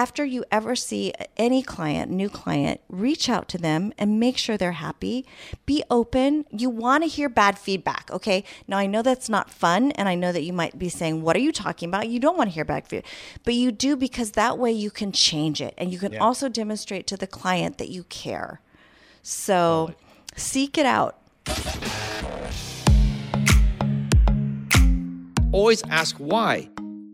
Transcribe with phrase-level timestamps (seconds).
[0.00, 4.56] after you ever see any client, new client, reach out to them and make sure
[4.56, 5.26] they're happy.
[5.66, 6.46] Be open.
[6.50, 8.42] You want to hear bad feedback, okay?
[8.66, 11.36] Now, I know that's not fun, and I know that you might be saying, What
[11.36, 12.08] are you talking about?
[12.08, 13.12] You don't want to hear bad feedback,
[13.44, 16.20] but you do because that way you can change it and you can Yeah.
[16.20, 18.62] also demonstrate to the client that you care.
[19.22, 19.92] So
[20.34, 21.18] seek it out.
[25.52, 26.70] Always ask why.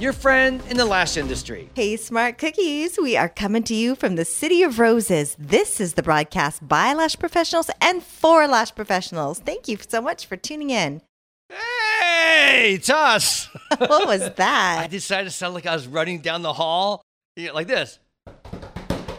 [0.00, 1.68] your friend in the lash industry.
[1.74, 2.98] Hey, smart cookies.
[3.00, 5.36] We are coming to you from the City of Roses.
[5.38, 9.40] This is the broadcast by lash professionals and for lash professionals.
[9.40, 11.02] Thank you so much for tuning in.
[11.50, 13.48] Hey, Tuss!
[13.78, 14.80] What was that?
[14.80, 17.02] I decided to sound like I was running down the hall,
[17.36, 17.98] like this.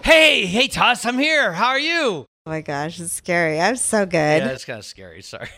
[0.03, 1.53] Hey, hey, Tuss, I'm here.
[1.53, 2.25] How are you?
[2.45, 3.59] Oh my gosh, it's scary.
[3.59, 4.43] I'm so good.
[4.43, 5.21] Yeah, it's kind of scary.
[5.21, 5.49] Sorry.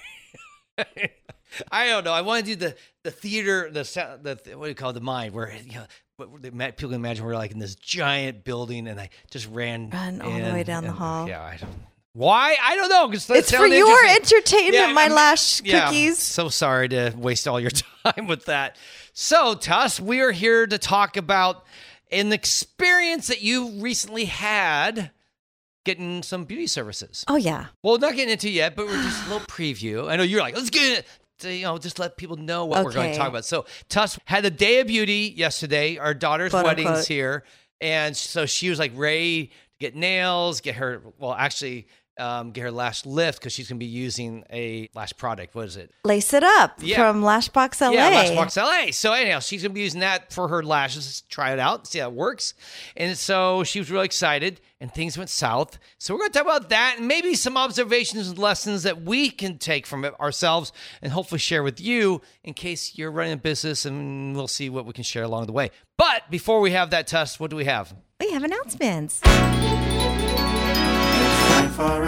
[1.71, 2.13] I don't know.
[2.13, 4.93] I want to do the the theater, the sound, the what do you call it,
[4.93, 5.85] the mind, where you know,
[6.71, 10.31] people can imagine we're like in this giant building, and I just ran Run all
[10.31, 11.27] the way down the hall.
[11.27, 11.71] Yeah, I don't.
[12.15, 12.55] Why?
[12.61, 13.11] I don't know.
[13.11, 16.19] It's for your entertainment, my I'm- lash yeah, cookies.
[16.19, 17.71] So sorry to waste all your
[18.05, 18.77] time with that.
[19.13, 21.65] So, Tuss, we are here to talk about
[22.11, 25.11] an experience that you recently had
[25.85, 27.25] getting some beauty services.
[27.27, 27.67] Oh, yeah.
[27.81, 30.09] Well, not getting into it yet, but we're just a little preview.
[30.09, 31.05] I know you're like, let's get
[31.43, 33.45] You know, just let people know what we're going to talk about.
[33.45, 35.97] So, Tuss had the day of beauty yesterday.
[35.97, 37.07] Our daughter's Quote, wedding's unquote.
[37.07, 37.43] here,
[37.81, 41.01] and so she was like ready to get nails, get her.
[41.17, 41.87] Well, actually,
[42.19, 45.55] um, get her lash lift because she's going to be using a lash product.
[45.55, 45.91] What is it?
[46.05, 46.97] Lace it up Yeah.
[46.97, 47.91] from Lashbox LA.
[47.91, 48.91] Yeah, Lashbox LA.
[48.91, 51.21] So anyhow, she's gonna be using that for her lashes.
[51.29, 52.53] Try it out, see how it works.
[52.95, 55.79] And so she was really excited, and things went south.
[55.97, 59.57] So we're gonna talk about that and maybe some observations and lessons that we can
[59.57, 63.85] take from it ourselves, and hopefully share with you in case you're running a business,
[63.85, 65.71] and we'll see what we can share along the way.
[65.97, 67.95] But before we have that test, what do we have?
[68.19, 69.21] We have announcements.
[71.73, 72.03] For.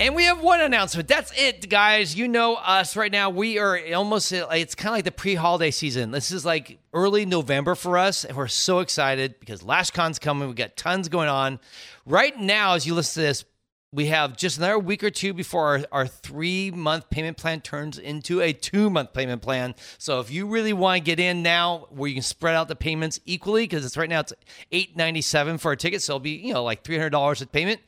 [0.00, 1.08] And we have one announcement.
[1.08, 2.16] That's it, guys.
[2.16, 3.30] You know us right now.
[3.30, 6.10] We are almost, it's kind of like the pre holiday season.
[6.10, 8.24] This is like early November for us.
[8.24, 10.48] And we're so excited because LashCon's coming.
[10.48, 11.60] We got tons going on.
[12.04, 13.44] Right now, as you listen to this,
[13.94, 17.96] we have just another week or two before our, our three month payment plan turns
[17.96, 19.74] into a two month payment plan.
[19.98, 22.74] So if you really want to get in now where you can spread out the
[22.74, 24.32] payments equally, because it's right now it's
[24.72, 26.02] eight ninety seven for a ticket.
[26.02, 27.80] So it'll be, you know, like $300 a payment.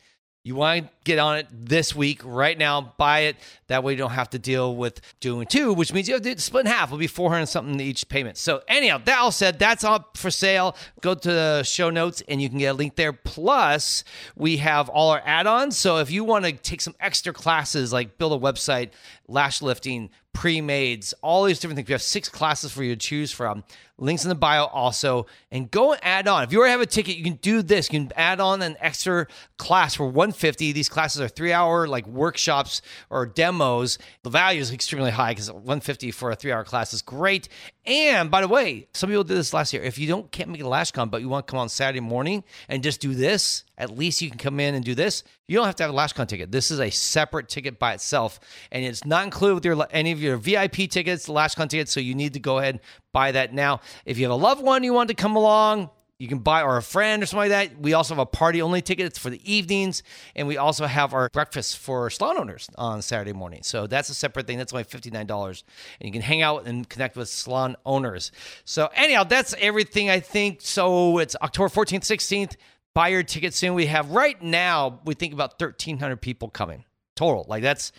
[0.45, 3.37] You want to get on it this week, right now, buy it.
[3.69, 6.39] That way you don't have to deal with doing two, which means you have to
[6.41, 6.89] split in half.
[6.89, 8.37] It'll be 400 something each payment.
[8.37, 10.77] So, anyhow, that all said, that's up for sale.
[11.00, 13.12] Go to the show notes and you can get a link there.
[13.12, 15.77] Plus, we have all our add ons.
[15.77, 18.91] So, if you want to take some extra classes like build a website,
[19.28, 22.99] lash lifting, pre mades, all these different things, we have six classes for you to
[22.99, 23.65] choose from.
[23.99, 25.27] Links in the bio also.
[25.50, 26.45] And go add on.
[26.45, 27.91] If you already have a ticket, you can do this.
[27.91, 30.72] You can add on an extra class for 150.
[30.72, 32.81] These classes are three hour like workshops
[33.11, 33.99] or demos.
[34.23, 37.51] The value is extremely high because 150 for a three hour class is great.
[37.84, 39.83] And by the way, some people did this last year.
[39.83, 42.45] If you don't can't make a LashCon, but you want to come on Saturday morning
[42.69, 45.22] and just do this, at least you can come in and do this.
[45.47, 46.51] You don't have to have a LashCon ticket.
[46.51, 48.41] This is a separate ticket by itself,
[48.72, 51.93] and it's not included with your any of your VIP tickets, LashCon tickets.
[51.93, 52.81] So you need to go ahead and
[53.13, 53.81] buy that now.
[54.07, 56.77] If you have a loved one you want to come along, you can buy or
[56.77, 57.80] a friend or something like that.
[57.80, 59.07] We also have a party only ticket.
[59.07, 60.03] It's for the evenings,
[60.34, 63.63] and we also have our breakfast for salon owners on Saturday morning.
[63.63, 64.57] So that's a separate thing.
[64.57, 65.65] That's only fifty nine dollars,
[66.01, 68.33] and you can hang out and connect with salon owners.
[68.65, 70.60] So anyhow, that's everything I think.
[70.63, 72.57] So it's October fourteenth, sixteenth.
[72.95, 73.74] Buy your ticket soon.
[73.74, 75.01] We have right now.
[75.04, 76.84] We think about thirteen hundred people coming
[77.15, 77.45] total.
[77.47, 77.92] Like that's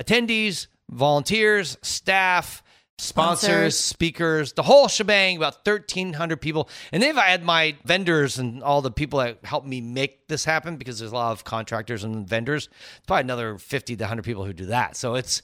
[0.00, 2.62] attendees, volunteers, staff
[2.98, 6.68] sponsors, speakers, the whole shebang, about 1,300 people.
[6.92, 10.28] And then if I add my vendors and all the people that helped me make
[10.28, 12.68] this happen, because there's a lot of contractors and vendors,
[13.06, 14.96] probably another 50 to 100 people who do that.
[14.96, 15.42] So it's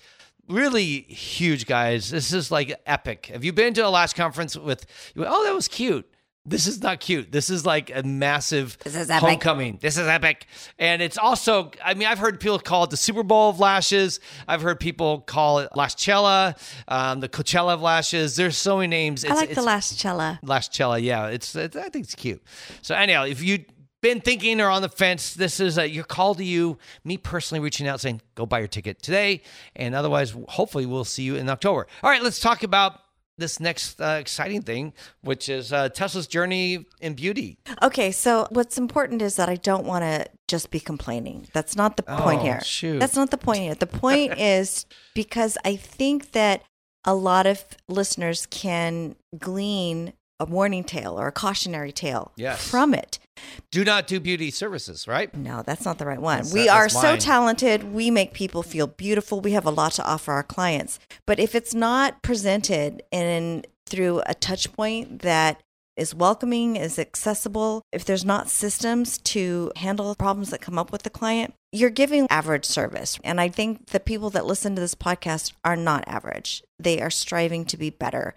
[0.49, 2.11] really huge, guys.
[2.11, 3.27] This is like epic.
[3.27, 6.09] Have you been to a last conference with, oh, that was cute.
[6.45, 7.31] This is not cute.
[7.31, 9.29] This is like a massive This is epic.
[9.29, 9.79] homecoming.
[9.81, 10.47] This is epic.
[10.77, 14.19] And it's also, I mean, I've heard people call it the Super Bowl of lashes.
[14.49, 16.59] I've heard people call it Lashcella,
[16.89, 18.35] um, the Coachella of lashes.
[18.35, 19.25] There's so many names.
[19.25, 20.41] I like the it's- last cella.
[20.45, 21.01] Lashcella.
[21.01, 22.43] Yeah, it's, it's I think it's cute.
[22.83, 23.65] So anyhow, if you've
[24.01, 26.77] been thinking or on the fence, this is a, your call to you.
[27.05, 29.43] Me personally reaching out saying, go buy your ticket today,
[29.77, 31.87] and otherwise, hopefully, we'll see you in October.
[32.03, 32.99] All right, let's talk about
[33.39, 34.93] this next uh, exciting thing,
[35.23, 37.59] which is uh, Tuss's journey in beauty.
[37.83, 41.49] Okay, so what's important is that I don't want to just be complaining.
[41.53, 42.61] That's not the point Oh, here.
[42.63, 42.99] shoot.
[43.01, 43.75] That's not the point here.
[43.75, 46.63] The point is because I think that
[47.05, 52.69] a lot of listeners can glean a warning tale or a cautionary tale Yes.
[52.69, 53.19] from it.
[53.71, 55.35] Do not do beauty services, right?
[55.35, 56.39] No, that's not the right one.
[56.39, 57.93] That's- we are so talented.
[57.93, 59.41] We make people feel beautiful.
[59.41, 60.99] We have a lot to offer our clients.
[61.27, 65.61] But if it's not presented in through a touch point that
[65.97, 71.03] is welcoming, is accessible, if there's not systems to handle problems that come up with
[71.03, 73.19] the client, you're giving average service.
[73.23, 76.63] And I think the people that listen to this podcast are not average.
[76.79, 78.35] They are striving to be better.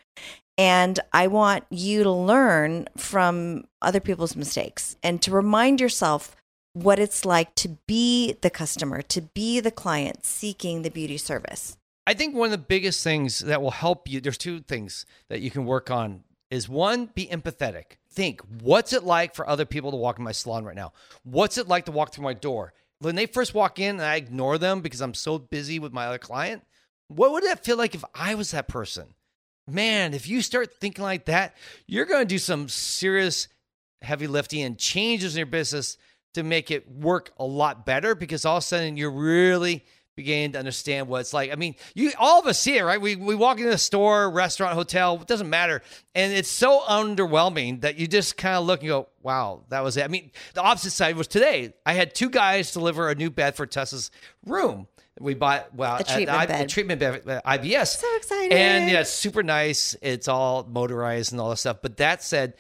[0.58, 6.36] And I want you to learn from other people's mistakes and to remind yourself
[6.74, 11.78] what it's like to be the customer, to be the client seeking the beauty service.
[12.08, 15.42] I think one of the biggest things that will help you, there's two things that
[15.42, 17.98] you can work on is one, be empathetic.
[18.12, 20.94] Think, what's it like for other people to walk in my salon right now?
[21.24, 22.74] What's it like to walk through my door?
[23.00, 26.06] When they first walk in and I ignore them because I'm so busy with my
[26.06, 26.64] other client,
[27.08, 29.16] what would that feel like if I was that person?
[29.68, 31.56] Man, if you start thinking like that,
[31.88, 33.48] you're going to do some serious
[34.02, 35.98] heavy lifting and changes in your business
[36.36, 39.84] to make it work a lot better because all of a sudden you're really
[40.16, 41.52] beginning to understand what it's like.
[41.52, 43.00] I mean, you all of us see it, right?
[43.02, 45.82] We we walk into a store, restaurant, hotel, it doesn't matter.
[46.14, 49.98] And it's so underwhelming that you just kind of look and go, wow, that was
[49.98, 50.06] it.
[50.06, 51.74] I mean, the opposite side was today.
[51.86, 54.12] I had two guys deliver a new bed for Tessa's
[54.46, 54.88] room.
[55.20, 56.70] We bought well The at treatment I- bed.
[56.70, 57.98] treatment bed at uh, IBS.
[57.98, 58.52] So excited.
[58.52, 59.96] And yeah, it's super nice.
[60.02, 61.78] It's all motorized and all that stuff.
[61.82, 62.54] But that said,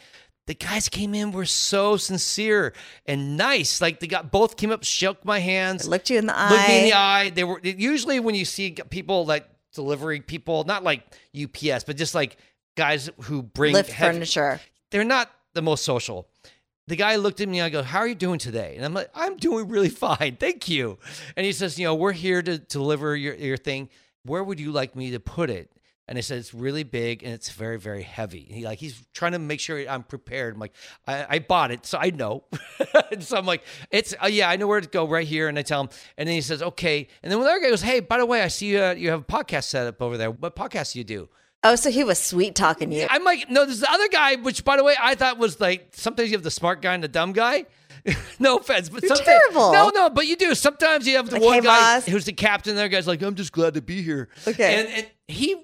[0.47, 2.73] the guys came in were so sincere
[3.05, 3.81] and nice.
[3.81, 6.67] Like they got both came up, shook my hands, Looked you in the eye, looked
[6.69, 7.29] me in the eye.
[7.31, 11.03] They were usually when you see people like delivering people, not like
[11.35, 12.37] UPS, but just like
[12.77, 14.61] guys who bring Lift heavy- furniture.
[14.91, 16.27] They're not the most social.
[16.87, 18.75] The guy looked at me and I go, How are you doing today?
[18.75, 20.37] And I'm like, I'm doing really fine.
[20.39, 20.99] Thank you.
[21.35, 23.89] And he says, You know, we're here to deliver your, your thing.
[24.23, 25.71] Where would you like me to put it?
[26.07, 28.45] And I said, It's really big and it's very, very heavy.
[28.47, 30.53] And he like he's trying to make sure I'm prepared.
[30.53, 30.73] I'm like,
[31.07, 32.43] I, I bought it, so I know.
[33.11, 35.47] And so I'm like, it's uh, yeah, I know where to go right here.
[35.47, 37.07] And I tell him, and then he says, Okay.
[37.23, 39.09] And then the other guy goes, Hey, by the way, I see you, uh, you
[39.09, 40.31] have a podcast set up over there.
[40.31, 41.29] What podcast do you do?
[41.67, 43.07] Oh, so he was sweet talking you.
[43.09, 45.87] I'm like, no, there's the other guy, which by the way, I thought was like
[45.93, 47.65] sometimes you have the smart guy and the dumb guy.
[48.39, 49.71] no offense, but You're sometimes, terrible.
[49.73, 50.53] No, no, but you do.
[50.53, 52.75] Sometimes you have the Like, one "Hey, guy boss." who's the captain.
[52.75, 54.29] The other guy's like, I'm just glad to be here.
[54.47, 54.75] Okay.
[54.79, 55.55] and, and he,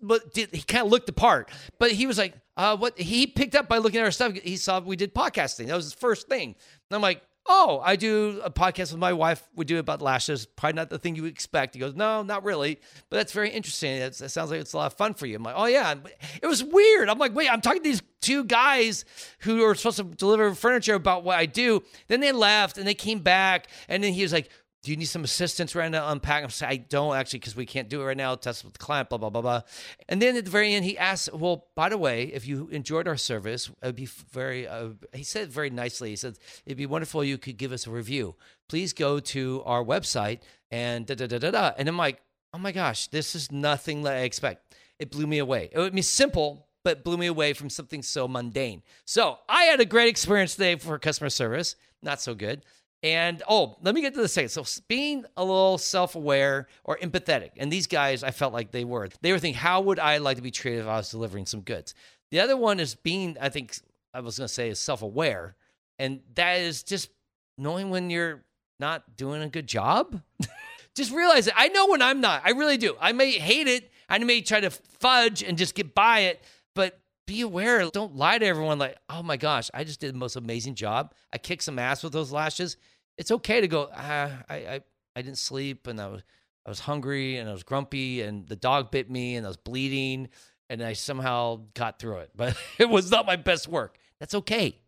[0.00, 2.98] but did, he kind of looked the part, but he was like, uh, what?
[2.98, 4.32] He picked up by looking at our stuff.
[4.32, 5.66] He saw we did podcasting.
[5.66, 6.54] That was his first thing.
[6.90, 7.22] And I'm like.
[7.44, 9.42] Oh, I do a podcast with my wife.
[9.56, 10.46] We do about lashes.
[10.46, 11.74] Probably not the thing you expect.
[11.74, 12.78] He goes, No, not really.
[13.10, 13.90] But that's very interesting.
[13.96, 15.36] It's, it sounds like it's a lot of fun for you.
[15.36, 15.94] I'm like, Oh, yeah.
[16.40, 17.08] It was weird.
[17.08, 19.04] I'm like, Wait, I'm talking to these two guys
[19.40, 21.82] who are supposed to deliver furniture about what I do.
[22.06, 23.66] Then they left and they came back.
[23.88, 24.48] And then he was like,
[24.82, 26.42] do you need some assistance right now to unpack?
[26.42, 28.34] I'm saying, I don't actually, because we can't do it right now.
[28.34, 29.62] Tuss with the client, blah, blah, blah, blah.
[30.08, 33.06] And then at the very end, he asked, Well, by the way, if you enjoyed
[33.06, 36.36] our service, it'd be very, uh, he said very nicely, he said,
[36.66, 38.34] It'd be wonderful if you could give us a review.
[38.68, 40.40] Please go to our website
[40.72, 41.72] and da da da da da.
[41.78, 42.20] And I'm like,
[42.52, 44.74] Oh my gosh, this is nothing that I expect.
[44.98, 45.70] It blew me away.
[45.72, 48.82] It would be simple, but blew me away from something so mundane.
[49.04, 51.76] So I had a great experience today for customer service.
[52.02, 52.64] Not so good.
[53.02, 54.50] And oh, let me get to the second.
[54.50, 59.08] So being a little self-aware or empathetic, and these guys, I felt like they were.
[59.22, 61.62] They were thinking, how would I like to be treated if I was delivering some
[61.62, 61.94] goods?
[62.30, 63.76] The other one is being, I think,
[64.14, 65.56] I was going to say, is self-aware,
[65.98, 67.10] and that is just
[67.58, 68.44] knowing when you're
[68.78, 70.22] not doing a good job.
[70.94, 71.54] just realize it.
[71.56, 72.42] I know when I'm not.
[72.44, 72.96] I really do.
[73.00, 73.90] I may hate it.
[74.08, 76.42] I may try to fudge and just get by it,
[76.74, 77.88] but be aware.
[77.90, 81.14] Don't lie to everyone like, oh my gosh, I just did the most amazing job.
[81.32, 82.76] I kicked some ass with those lashes.
[83.18, 84.80] It's okay to go, ah, I, I,
[85.16, 86.22] I didn't sleep and I was,
[86.66, 89.56] I was hungry and I was grumpy and the dog bit me and I was
[89.56, 90.28] bleeding
[90.70, 92.30] and I somehow got through it.
[92.36, 93.98] But it was not my best work.
[94.20, 94.78] That's okay.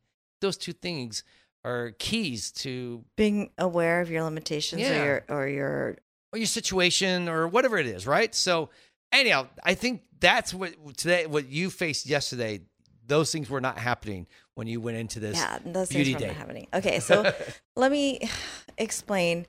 [0.41, 1.25] Those two things
[1.65, 5.01] are keys to Being aware of your limitations Yeah.
[5.01, 5.97] or your or your
[6.33, 8.35] or your situation or whatever it is, right?
[8.35, 8.71] So
[9.13, 12.61] anyhow, I think that's what today what you faced yesterday.
[13.07, 16.27] Those things were not happening when you went into this yeah, those beauty things day.
[16.29, 16.67] not happening.
[16.73, 17.33] Okay, so
[17.77, 18.21] let me
[18.79, 19.47] explain.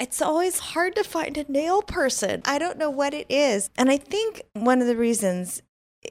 [0.00, 2.42] It's always hard to find a nail person.
[2.44, 3.70] I don't know what it is.
[3.76, 5.62] And I think one of the reasons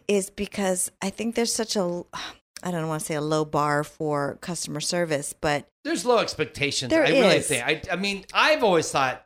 [0.07, 2.03] is because I think there's such a
[2.65, 6.91] I don't want to say a low bar for customer service, but There's low expectations.
[6.91, 7.65] There I really think.
[7.65, 9.25] I, I mean, I've always thought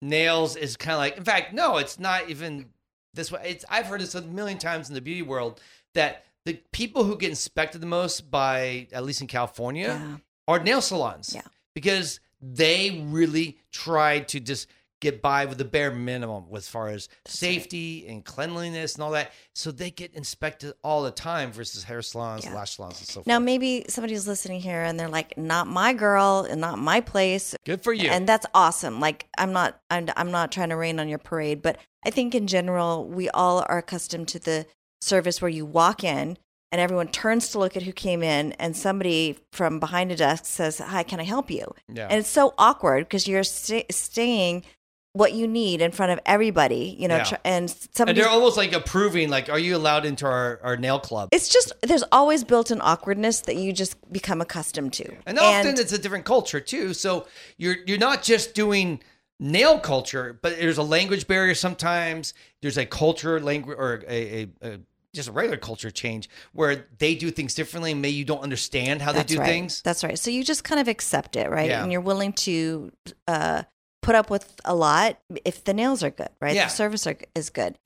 [0.00, 1.18] nails is kind of like.
[1.18, 2.70] In fact, no, it's not even
[3.12, 3.42] this way.
[3.44, 5.60] It's I've heard this a million times in the beauty world
[5.94, 10.16] that the people who get inspected the most by, at least in California, Yeah.
[10.48, 11.32] are nail salons.
[11.34, 11.42] Yeah.
[11.74, 14.66] because they really try to just
[15.00, 17.52] get by with the bare minimum as far as That's right.
[17.54, 19.32] safety and cleanliness and all that.
[19.54, 22.54] So they get inspected all the time versus hair salons, Yeah.
[22.54, 23.26] lash salons, and so forth.
[23.26, 27.54] now maybe somebody's listening here and they're like, "Not my girl and not my place."
[27.64, 28.10] Good for you.
[28.10, 29.00] And that's awesome.
[29.00, 32.34] Like I'm not I'm I'm not trying to rain on your parade, but I think
[32.34, 34.66] in general we all are accustomed to the
[35.00, 36.36] service where you walk in
[36.72, 40.44] and everyone turns to look at who came in and somebody from behind a desk
[40.46, 42.06] says, "Hi, can I help you?" yeah.
[42.08, 44.64] And it's so awkward because you're sta staying
[45.12, 47.24] what you need in front of everybody, you know, Yeah.
[47.24, 50.76] tr- and And somebody they're almost like approving, like, are you allowed into our, our
[50.76, 51.30] nail club?
[51.32, 55.16] it's just there's always built-in awkwardness that you just become accustomed to.
[55.26, 56.94] And often it's a different culture too.
[56.94, 57.26] So
[57.56, 59.02] you're you're not just doing
[59.40, 62.32] nail culture, but there's a language barrier sometimes.
[62.62, 64.78] There's a culture language or a, a, a
[65.14, 69.02] just a regular culture change where they do things differently and maybe you don't understand
[69.02, 69.48] how That's they do right.
[69.48, 69.82] things.
[69.82, 70.18] That's right.
[70.18, 71.68] So you just kind of accept it, right?
[71.68, 71.82] Yeah.
[71.82, 72.92] And you're willing to
[73.26, 73.64] uh,
[74.02, 76.54] put up with a lot if the nails are good, right?
[76.54, 76.66] Yeah.
[76.66, 77.76] The service are, is good.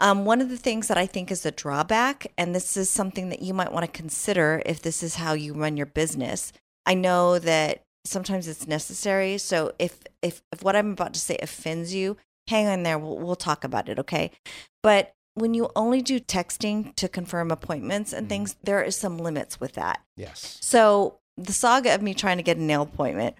[0.00, 3.28] Um, one of the things that I think is a drawback, and this is something
[3.30, 6.52] that you might want to consider if this is how you run your business.
[6.86, 9.38] I know that sometimes it's necessary.
[9.38, 12.16] So if if, if what I'm about to say offends you,
[12.48, 12.98] hang on there.
[12.98, 14.30] We'll, we'll talk about it, okay?
[14.82, 18.30] But when you only do texting to confirm appointments and Mhm.
[18.30, 20.00] things, there is some limits with that.
[20.16, 20.58] Yes.
[20.60, 23.34] So the saga of me trying to get a nail appointment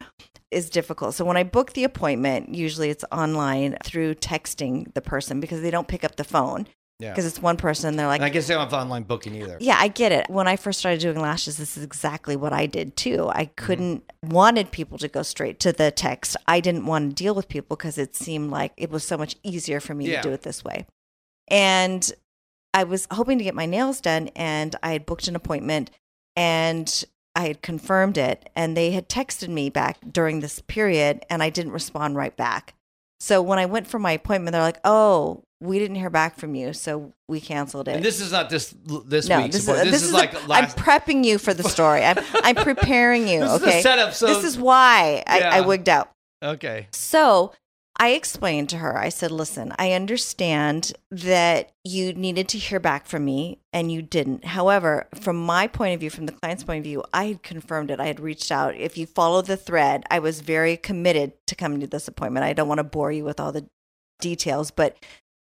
[0.50, 1.14] is difficult.
[1.14, 5.70] So when I book the appointment, usually it's online through texting the person because they
[5.70, 6.66] don't pick up the phone
[7.00, 7.10] Yeah.
[7.10, 7.96] because it's one person.
[7.96, 9.56] They're like, and I guess they don't have online booking either.
[9.60, 10.28] yeah, I get it.
[10.28, 13.28] When I first started doing lashes, this is exactly what I did too.
[13.32, 16.36] I couldn't wanted people to go straight to the text.
[16.46, 19.36] I didn't want to deal with people because it seemed like it was so much
[19.42, 20.20] easier for me Yeah.
[20.22, 20.86] to do it this way.
[21.48, 22.10] And
[22.72, 25.90] I was hoping to get my nails done and I had booked an appointment
[26.36, 27.04] and
[27.36, 31.50] I had confirmed it and they had texted me back during this period and I
[31.50, 32.74] didn't respond right back.
[33.20, 36.54] So when I went for my appointment, they're like, "Oh, we didn't hear back from
[36.54, 38.74] you, so we canceled it." And this is not this
[39.06, 39.52] this no, week.
[39.52, 40.78] this is, this, is, like a, last.
[40.78, 42.04] I'm prepping you for the story.
[42.04, 43.40] I'm I'm preparing you.
[43.40, 46.10] This is okay, setup, so- this is why I, I wigged out.
[46.42, 46.88] okay.
[46.92, 47.52] So
[47.96, 48.98] I explained to her.
[48.98, 54.02] I said, "Listen, I understand that you needed to hear back from me, and you
[54.02, 54.44] didn't.
[54.44, 57.92] However, from my point of view, from the client's point of view, I had confirmed
[57.92, 58.00] it.
[58.00, 58.74] I had reached out.
[58.74, 62.44] If you follow the thread, I was very committed to coming to this appointment.
[62.44, 63.66] I don't want to bore you with all the
[64.20, 64.96] details, but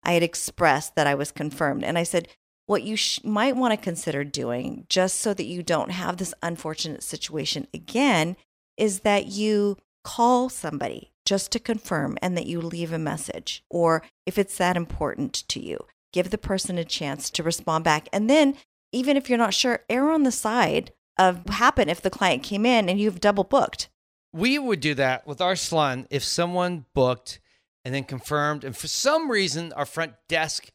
[0.02, 1.84] I had expressed that I was confirmed.
[1.84, 2.28] And I said,
[2.66, 6.34] what you sh- might want to consider doing, just so that you don't have this
[6.42, 8.36] unfortunate situation again,
[8.76, 13.62] is that you call somebody just to confirm and that you leave a message.
[13.70, 15.78] Or if it's that important to you,
[16.12, 18.08] give the person a chance to respond back.
[18.12, 18.56] And then,
[18.90, 22.42] even if you're not sure, err on the side of what happened if the client
[22.42, 23.88] came in and you've double booked.
[24.32, 27.38] We would do that with our salon if someone booked
[27.84, 30.72] and then confirmed, and for some reason our front desk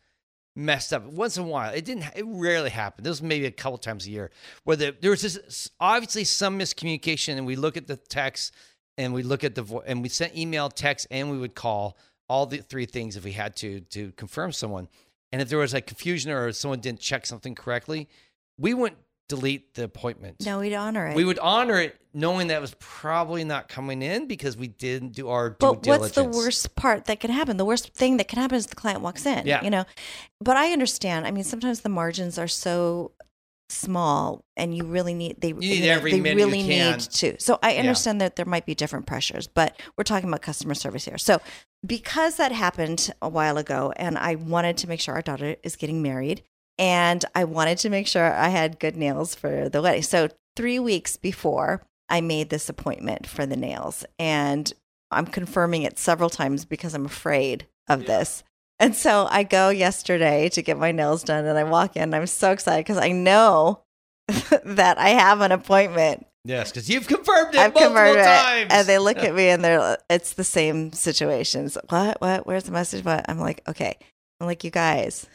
[0.56, 1.74] messed up once in a while.
[1.74, 2.06] It didn't.
[2.16, 3.06] It rarely happened.
[3.06, 4.32] This was maybe a couple times a year
[4.64, 8.54] where the, there was this obviously some miscommunication, and we look at the text
[8.98, 11.98] and we look at the vo- and we sent email, text, and we would call
[12.28, 14.88] all the three things if we had to to confirm someone.
[15.32, 18.08] And if there was a confusion or someone didn't check something correctly,
[18.58, 20.38] we wouldn't delete the appointment.
[20.46, 21.16] No, we'd honor it.
[21.16, 25.14] We would honor it knowing that it was probably not coming in because we didn't
[25.14, 26.16] do our due But diligence.
[26.16, 27.58] what's the worst part that can happen?
[27.58, 29.46] The worst thing that can happen is the client walks in.
[29.46, 29.64] Yeah.
[29.64, 29.86] You know,
[30.40, 31.26] but I understand.
[31.28, 33.12] I mean, sometimes the margins are so
[33.70, 37.36] small, and you really need they need you know, every they really need to.
[37.40, 41.06] So I understand that there might be different pressures, but we're talking about customer service
[41.06, 41.18] here.
[41.18, 41.42] So
[41.86, 45.76] because that happened a while ago, and I wanted to make sure our daughter is
[45.76, 46.44] getting married,
[46.78, 50.04] and I wanted to make sure I had good nails for the wedding.
[50.04, 54.72] So three weeks before I made this appointment for the nails, and
[55.12, 58.44] I'm confirming it several times because I'm afraid of this.
[58.80, 62.14] And so I go yesterday to get my nails done and I walk in.
[62.14, 63.82] I'm so excited because I know
[64.28, 66.26] that I have an appointment.
[66.44, 68.66] Yes, because you've confirmed it I've multiple converted times.
[68.66, 68.72] it.
[68.76, 71.78] And they look at me and they're, it's the same situations.
[71.90, 72.22] What?
[72.22, 72.46] What?
[72.46, 73.04] Where's the message?
[73.04, 73.26] What?
[73.28, 73.98] I'm like, okay.
[74.40, 75.26] I'm like, you guys,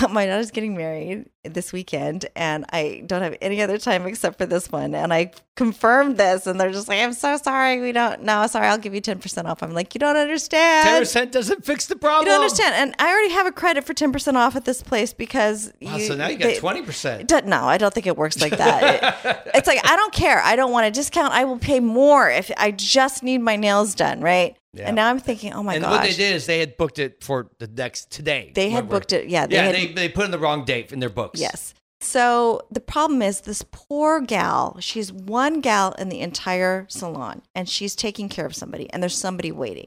[0.10, 4.46] my daughter's getting married this weekend and I don't have any other time except for
[4.46, 4.94] this one.
[4.94, 7.80] And I confirmed this and they're just like, I'm so sorry.
[7.80, 8.68] We don't, no, sorry.
[8.68, 9.62] I'll give you 10% off.
[9.62, 10.86] I'm like, you don't understand.
[10.88, 12.26] Ten percent doesn't fix the problem.
[12.26, 12.74] You don't understand.
[12.76, 16.04] And I already have a credit for 10% off at this place because Wow, you,
[16.06, 17.30] so now you they- got twenty percent.
[17.32, 18.82] it No, I don't think it works like that.
[19.24, 20.40] It- it's like I don't care.
[20.42, 21.32] I don't want a discount.
[21.32, 24.56] I will pay more if I just need my nails done, right?
[24.74, 24.86] Yeah.
[24.86, 26.98] And now I'm thinking, oh my and gosh, what they did is they had booked
[26.98, 28.52] it for the next today.
[28.54, 30.92] They had booked it- yeah, they yeah, had- they they put in the wrong date
[30.92, 31.38] in their books.
[31.38, 31.74] Yes.
[32.00, 37.68] So the problem is this poor gal, she's one gal in the entire salon and
[37.68, 39.86] she's taking care of somebody and there's somebody waiting.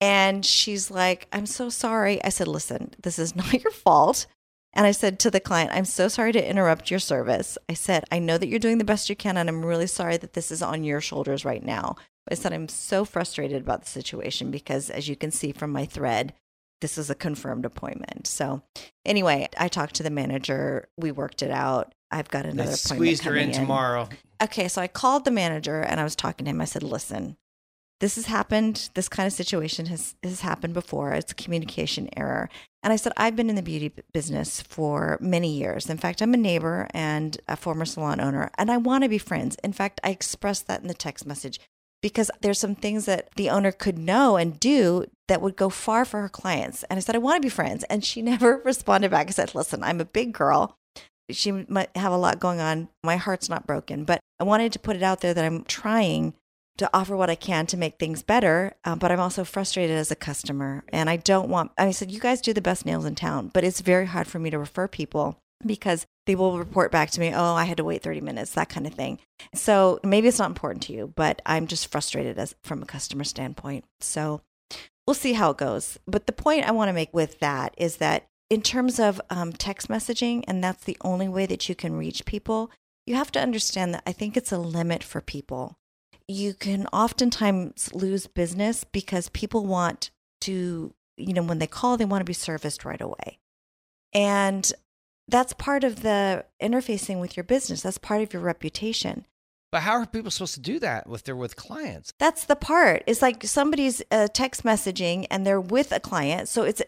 [0.00, 2.24] And she's like, I'm so sorry.
[2.24, 4.26] I said, listen, this is not your fault.
[4.72, 7.58] And I said to the client, I'm so sorry to interrupt your service.
[7.68, 10.16] I said, I know that you're doing the best you can, and I'm really sorry
[10.16, 11.96] that this is on your shoulders right now.
[12.30, 15.84] I said, I'm so frustrated about the situation because, as you can see from my
[15.84, 16.32] thread,
[16.80, 18.26] this is a confirmed appointment.
[18.26, 18.62] So,
[19.04, 20.88] anyway, I talked to the manager.
[20.96, 21.94] We worked it out.
[22.10, 22.78] I've got another appointment.
[22.80, 24.08] squeezed her in coming tomorrow.
[24.42, 26.60] Okay, so I called the manager and I was talking to him.
[26.60, 27.36] I said, "Listen,
[28.00, 28.90] this has happened.
[28.94, 31.12] This kind of situation has has happened before.
[31.12, 32.48] It's a communication error."
[32.82, 35.90] And I said, "I've been in the beauty business for many years.
[35.90, 39.18] In fact, I'm a neighbor and a former salon owner, and I want to be
[39.18, 39.56] friends.
[39.62, 41.60] In fact, I expressed that in the text message."
[42.02, 46.04] Because there's some things that the owner could know and do that would go far
[46.04, 46.82] for her clients.
[46.84, 47.84] And I said, I want to be friends.
[47.84, 49.28] And she never responded back.
[49.28, 50.76] I said, Listen, I'm a big girl
[51.32, 52.88] she might have a lot going on.
[53.02, 56.34] My heart's not broken, but I wanted to put it out there that I'm trying
[56.78, 58.74] to offer what I can to make things better.
[58.84, 61.72] Um, but I'm also frustrated as a customer, and I don't want.
[61.76, 64.38] I said, you guys do the best nails in town, but it's very hard for
[64.38, 67.84] me to refer people because they will report back to me, oh, I had to
[67.84, 69.18] wait 30 minutes, that kind of thing.
[69.54, 73.24] So maybe it's not important to you, but I'm just frustrated as from a customer
[73.24, 73.84] standpoint.
[74.00, 74.40] So
[75.06, 75.98] we'll see how it goes.
[76.06, 79.52] But the point I want to make with that is that in terms of um,
[79.52, 82.70] text messaging, and that's the only way that you can reach people,
[83.06, 85.76] you have to understand that I think it's a limit for people.
[86.28, 90.10] You can oftentimes lose business because people want
[90.42, 93.38] to, you know, when they call, they want to be serviced right away.
[94.12, 94.72] And
[95.30, 99.26] that's part of the interfacing with your business, that's part of your reputation.
[99.72, 102.12] But how are people supposed to do that if they're with clients?
[102.18, 103.04] That's the part.
[103.06, 106.82] It's like somebody's uh, text messaging and they're with a client, so it's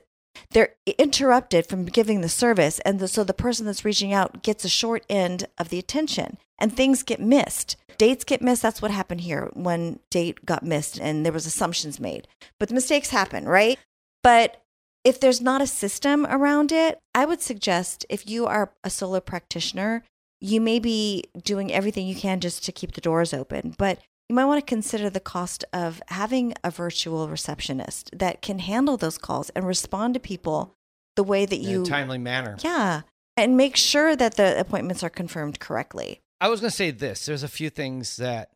[0.51, 4.65] they're interrupted from giving the service, and the, so the person that's reaching out gets
[4.65, 7.77] a short end of the attention, and things get missed.
[7.99, 8.63] Dates get missed.
[8.63, 9.51] That's what happened here.
[9.53, 12.27] One date got missed, and there was assumptions made,
[12.59, 13.79] but the mistakes happen, right?
[14.23, 14.62] But
[15.05, 19.21] if there's not a system around it, I would suggest if you are a solo
[19.21, 20.05] practitioner,
[20.41, 24.35] you may be doing everything you can just to keep the doors open, but you
[24.37, 29.19] might want to consider the cost of having a virtual receptionist that can handle those
[29.19, 30.75] calls and respond to people
[31.17, 32.57] the way that In you a timely manner.
[32.63, 33.03] yeah
[33.37, 37.27] and make sure that the appointments are confirmed correctly I was going to say this.
[37.27, 38.51] There's a few things that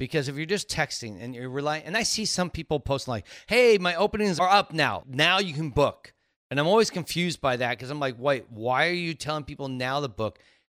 [0.00, 3.26] because if you're just texting and you're relying, and I see some people posting like,
[3.46, 5.04] "Hey, my openings are up now.
[5.06, 6.14] Now you can book,"
[6.50, 9.68] and I'm always confused by that because I'm like, "Wait, why are you telling people
[9.68, 10.38] now to book?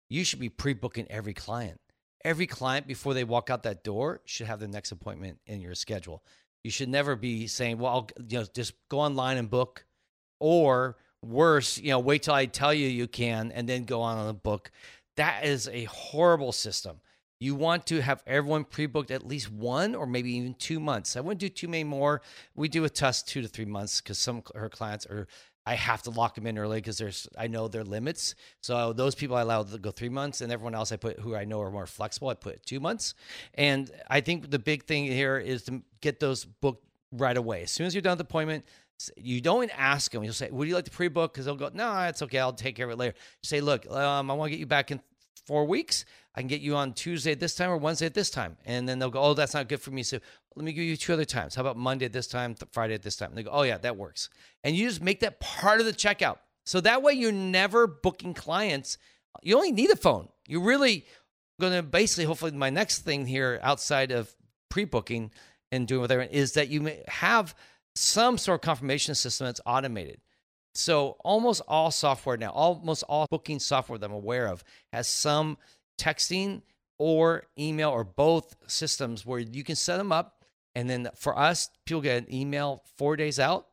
[0.09, 1.81] You should be pre-booking every client.
[2.25, 5.75] Every client before they walk out that door should have the next appointment in your
[5.75, 6.25] schedule.
[6.65, 9.85] You should never be saying, "Well, I'll, you know, just go online and book,"
[10.41, 14.17] or worse, you know, wait till I tell you you can and then go on
[14.27, 14.71] and book.
[15.19, 17.03] That is a horrible system.
[17.41, 21.17] You want to have everyone pre-booked at least one or maybe even two months.
[21.17, 22.21] I wouldn't do too many more.
[22.55, 25.27] We do with Tuss two to three months because some her clients are.
[25.67, 28.35] I have to lock them in early because there's I know their limits.
[28.63, 31.35] So those people I allow to go three months, and everyone else I put who
[31.35, 32.29] I know are more flexible.
[32.29, 33.15] I put two months.
[33.55, 37.63] And I think the big thing here is to get those booked right away.
[37.63, 38.65] As soon as you're done with the appointment,
[39.17, 40.25] you don't ask them.
[40.25, 42.39] You'll say, "Would you like to pre-book?" Because they'll go, "No, it's okay.
[42.39, 44.91] I'll take care of it later." Say, "Look, um, I want to get you back
[44.91, 45.01] in
[45.47, 46.05] four weeks.
[46.35, 48.89] I can get you on Tuesday at this time or Wednesday at this time." And
[48.89, 50.19] then they'll go, "Oh, that's not good for me." So
[50.57, 51.55] let me give you two other times.
[51.55, 53.31] How about Monday at this time, th- Friday at this time?
[53.31, 54.29] And they go, "Oh yeah, that works."
[54.65, 56.39] And you just make that part of the checkout.
[56.65, 58.99] So that way you're never booking clients.
[59.43, 60.29] You only need a phone.
[60.47, 61.07] You're really
[61.61, 64.35] going to basically, hopefully, my next thing here outside of
[64.69, 65.31] pre-booking
[65.73, 67.55] and doing whatever is that you have
[67.95, 70.21] some sort of confirmation system that's automated.
[70.75, 75.59] So almost all software now, almost all booking software that I'm aware of has some
[76.01, 76.63] texting
[76.99, 80.41] or email or both systems where you can set them up
[80.75, 83.67] And then for us, people get an email four days out.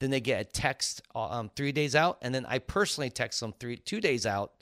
[0.00, 3.52] Then they get a text um, three days out, and then I personally text them
[3.60, 4.52] three two days out.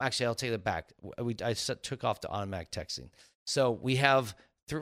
[0.00, 0.92] Actually, I'll take it back.
[1.20, 3.10] We, I set, took off the automatic texting.
[3.44, 4.34] So we have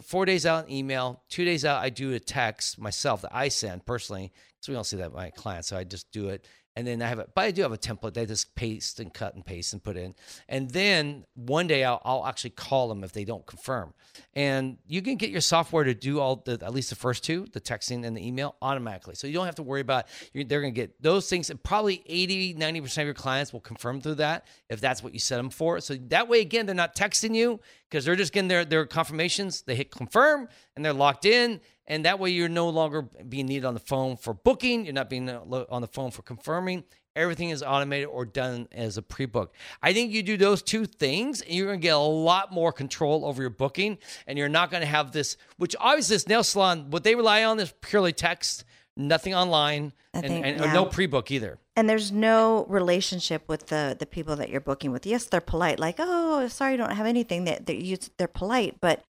[0.03, 3.85] four days out email, two days out I do a text myself that I send
[3.85, 6.47] personally because we don't see that with my clients, so I just do it.
[6.77, 8.15] And then I have it, but I do have a template.
[8.15, 10.15] that I just paste and cut and paste and put in.
[10.49, 13.95] And then one day I'll, I'll actually call them if they don't confirm.
[14.35, 17.47] And you can get your software to do all the at least the first two,
[17.53, 19.15] the texting and the email, automatically.
[19.15, 20.07] So you don't have to worry about.
[20.33, 21.49] They're going to get those things.
[21.49, 25.13] And probably 80, 90 percent of your clients will confirm through that if that's what
[25.13, 25.81] you set them for.
[25.81, 29.63] So that way, again, they're not texting you because they're just getting their their confirmations.
[29.63, 31.61] They hit confirm and they're locked in.
[31.87, 34.85] And that way, you're no longer being needed on the phone for booking.
[34.85, 36.85] You're not being uh, on the phone for confirming.
[37.17, 39.55] Everything is automated or done as a pre book.
[39.83, 42.73] I think you do those two things, and you're going to get a lot more
[42.73, 43.99] control over your booking.
[44.27, 47.45] And you're not going to have this, which obviously, this nail salon, what they rely
[47.45, 48.65] on is purely text,
[48.97, 50.73] nothing online, and, think- and yeah.
[50.73, 51.59] no pre book either.
[51.77, 55.07] and there's no relationship with the the people that you're booking with.
[55.07, 57.45] Yes, they're polite, like, oh, sorry, I don't have anything.
[57.45, 59.05] That you, they're polite, but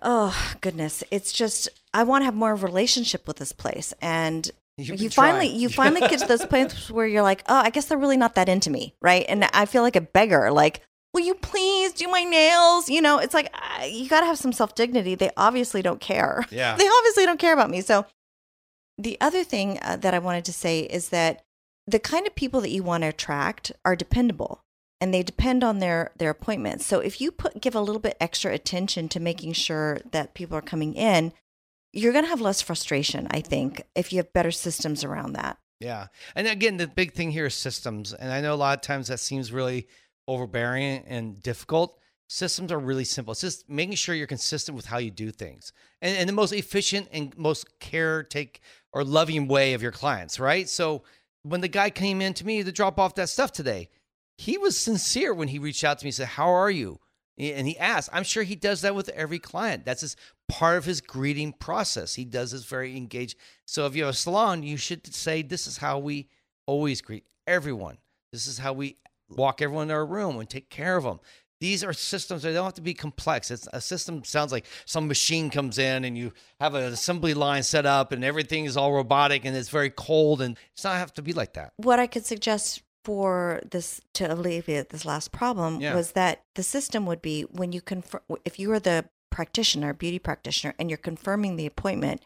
[0.00, 3.92] oh goodness, it's just I want to have more of a relationship with this place,
[4.00, 4.50] and
[5.10, 5.60] finally trying.
[5.60, 8.34] you finally get to those points where you're like, oh, I guess they're really not
[8.36, 9.24] that into me, right?
[9.28, 10.80] And I feel like a beggar, like.
[11.14, 12.88] Will you please do my nails?
[12.88, 15.14] You know, it's like uh, you got to have some self dignity.
[15.14, 16.42] They obviously don't care.
[16.50, 16.74] Yeah.
[16.74, 17.82] they obviously don't care about me.
[17.82, 18.06] So,
[18.96, 21.44] the other thing uh, that I wanted to say is that
[21.86, 24.64] the kind of people that you want to attract are dependable
[25.02, 26.86] and they depend on their their appointments.
[26.86, 30.56] So if you put give a little bit extra attention to making sure that people
[30.56, 31.32] are coming in,
[31.92, 35.58] you're going to have less frustration, I think, if you have better systems around that.
[35.80, 36.06] Yeah.
[36.36, 38.12] And again, the big thing here is systems.
[38.14, 39.88] And I know a lot of times that seems really
[40.28, 41.98] overbearing and difficult.
[42.28, 43.32] Systems are really simple.
[43.32, 46.52] It's just making sure you're consistent with how you do things and, and the most
[46.52, 48.60] efficient and most care take
[48.92, 50.68] or loving way of your clients, right?
[50.68, 51.02] So
[51.42, 53.88] when the guy came in to me to drop off that stuff today,
[54.38, 57.00] he was sincere when he reached out to me and said, How are you?
[57.38, 59.84] And he asked, I'm sure he does that with every client.
[59.84, 60.16] That's his
[60.48, 62.14] part of his greeting process.
[62.14, 63.36] He does this very engaged.
[63.64, 66.28] So if you have a salon, you should say, This is how we
[66.66, 67.98] always greet everyone.
[68.32, 68.96] This is how we
[69.28, 71.20] walk everyone in our room and take care of them.
[71.60, 73.50] These are systems that don't have to be complex.
[73.50, 77.62] It's a system sounds like some machine comes in and you have an assembly line
[77.62, 81.14] set up and everything is all robotic and it's very cold and it's not have
[81.14, 81.72] to be like that.
[81.76, 85.94] What I could suggest for this to alleviate this last problem Yeah.
[85.94, 90.18] was that the system would be when you confirm if you are the practitioner, beauty
[90.18, 92.22] practitioner, and you're confirming the appointment,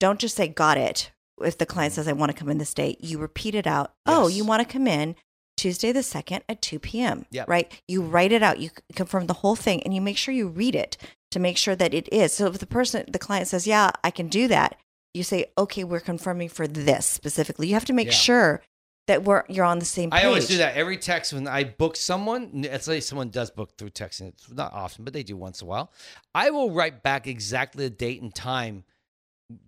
[0.00, 1.10] don't just say got it.
[1.42, 1.96] If the client mm.
[1.96, 3.92] says I want to come in this day, you repeat it out.
[4.06, 5.16] Oh, you want to come in
[5.56, 7.26] Tuesday the 2nd at 2 p.m.
[7.30, 7.48] Yep.
[7.48, 7.82] Right?
[7.88, 10.74] You write it out, you confirm the whole thing, and you make sure you read
[10.74, 10.96] it
[11.32, 12.32] to make sure that it is.
[12.32, 14.76] So if the person, the client says, Yeah, I can do that,
[15.12, 17.68] you say, Okay, we're confirming for this specifically.
[17.68, 18.12] You have to make Yeah.
[18.14, 18.62] sure
[19.06, 20.22] that we're you're on the same page.
[20.22, 22.50] I always do that every text when I book someone.
[22.54, 24.28] Let's say someone does book through texting.
[24.28, 25.92] It's not often, but they do once in a while.
[26.34, 28.84] I will write back exactly the date and time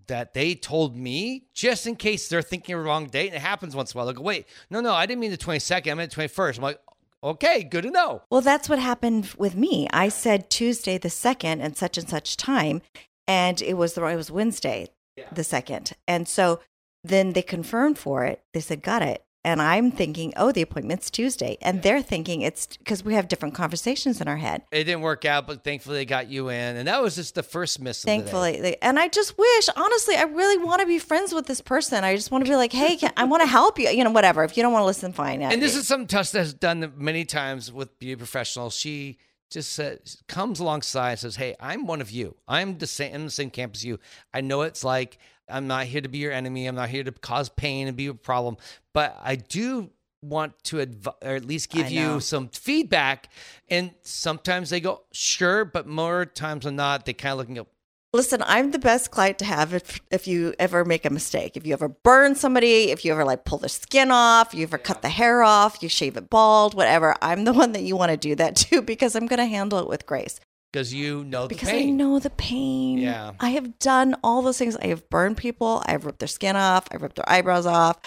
[0.07, 3.27] that they told me, just in case they're thinking of the wrong date.
[3.27, 4.07] And it happens once in a while.
[4.07, 5.93] They go, "Wait, no, no, I didn't mean the twenty second.
[5.93, 6.59] I meant the twenty first.
[6.59, 6.81] I'm like,
[7.23, 9.87] "Okay, good to know." Well, that's what happened with me.
[9.93, 12.81] I said Tuesday the second and such and such time,
[13.29, 14.89] and it was the it was Wednesday
[15.31, 16.61] the second, and so
[17.05, 18.43] then they confirmed for it.
[18.55, 22.67] They said got it, and I'm thinking, oh, the appointment's Tuesday, and they're thinking it's
[22.67, 24.63] because we have different conversations in our head.
[24.73, 27.45] It didn't work out, but thankfully they got you in, and that was just the
[27.45, 28.03] first miss.
[28.03, 28.19] Of the day.
[28.19, 31.61] Thankfully, they, and I just wish, honestly, I really want to be friends with this
[31.61, 32.03] person.
[32.03, 33.89] I just want to be like, hey, can, I want to help you.
[33.89, 34.43] You know, whatever.
[34.43, 35.41] If you don't want to listen, fine.
[35.43, 38.75] And this is something Tuss has done many times with beauty professionals.
[38.75, 39.19] She
[39.51, 42.37] just says, comes alongside and says, Hey, I'm one of you.
[42.49, 43.99] I'm the same, in the same camp as you.
[44.35, 46.67] I know it's like, I'm not here to be your enemy.
[46.67, 48.57] I'm not here to cause pain and be a problem,
[48.93, 49.91] but I do
[50.23, 53.29] want to adv- or at least give you some feedback.
[53.69, 57.69] And sometimes they go, sure, but more times than not, they kind of looking up.
[58.13, 61.57] Listen, I'm the best client to have if if you ever make a mistake.
[61.57, 64.79] If you ever burn somebody, if you ever like pull their skin off, you ever
[64.79, 67.15] cut the hair off, you shave it bald, whatever.
[67.21, 69.79] I'm the one that you want to do that to because I'm going to handle
[69.81, 70.41] it with grace.
[70.73, 71.59] Because you know the pain.
[71.59, 72.99] Because I know the pain.
[72.99, 73.33] Yeah.
[73.41, 74.77] I have done all those things.
[74.77, 75.83] I have burned people.
[75.87, 76.87] I've ripped their skin off.
[76.91, 77.99] I've ripped their eyebrows off.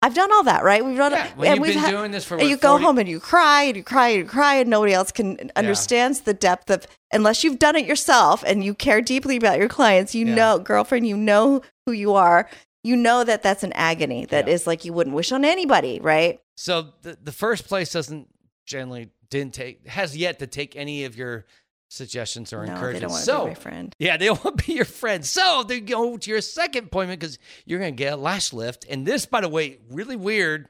[0.00, 0.84] I've done all that, right?
[0.84, 1.36] We've done Yeah, it.
[1.36, 3.18] when you've we've been doing this for, and what, you go 40 home and you
[3.18, 6.86] cry and you cry and you cry, and nobody else can understands the depth of
[7.12, 10.14] unless you've done it yourself and you care deeply about your clients.
[10.14, 10.34] You Yeah.
[10.34, 12.48] know, girlfriend, you know who you are.
[12.84, 14.70] You know that that's an agony that is Yeah.
[14.70, 16.40] like you wouldn't wish on anybody, right?
[16.56, 18.28] So the, the first place doesn't
[18.66, 21.44] generally didn't take has yet to take any of your
[21.88, 23.02] suggestions or No, they encouragement.
[23.02, 23.94] don't want to so, be my friend.
[23.98, 25.24] yeah, they want to be your friend.
[25.24, 28.84] So they go to your second appointment because you're going to get a lash lift.
[28.88, 30.68] And this, by the way, really weird,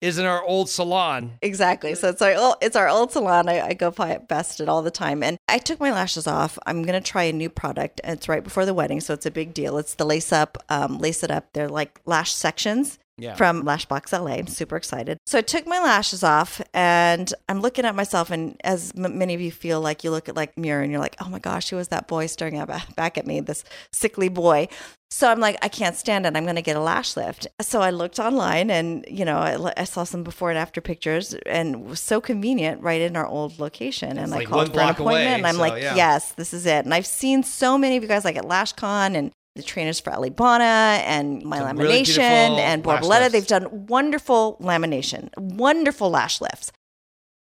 [0.00, 1.32] is in our old salon.
[1.40, 1.94] Exactly.
[1.94, 3.48] So it's our old, it's our old salon.
[3.48, 5.22] I, I go by best it all the time.
[5.22, 6.58] And I took my lashes off.
[6.66, 8.02] I'm gonna try a new product.
[8.04, 9.78] And it's right before the wedding, so it's a big deal.
[9.78, 11.52] It's the lace up, um, lace it up.
[11.54, 12.98] They're like lash sections.
[13.16, 13.36] Yeah.
[13.36, 14.32] From Lashbox LA.
[14.32, 15.18] I'm super excited.
[15.24, 18.30] So I took my lashes off and I'm looking at myself.
[18.30, 21.00] And as m- many of you feel like you look at like mirror and you're
[21.00, 24.28] like, oh my gosh, who was that boy staring at, back at me, this sickly
[24.28, 24.66] boy.
[25.12, 26.34] So I'm like, I can't stand it.
[26.36, 27.46] I'm going to get a lash lift.
[27.60, 31.34] So I looked online and, you know, I, I saw some before and after pictures
[31.46, 34.18] and it was so convenient right in our old location.
[34.18, 35.94] and I like called one for an block away, appointment and I'm so, like, yeah.
[35.94, 36.84] yes, this is it.
[36.84, 40.10] And I've seen so many of you guys like at LashCon and the trainers for
[40.10, 43.30] Elleebana and my Some lamination beautiful and Borboleta.
[43.30, 46.72] They've done wonderful lamination, wonderful lash lifts.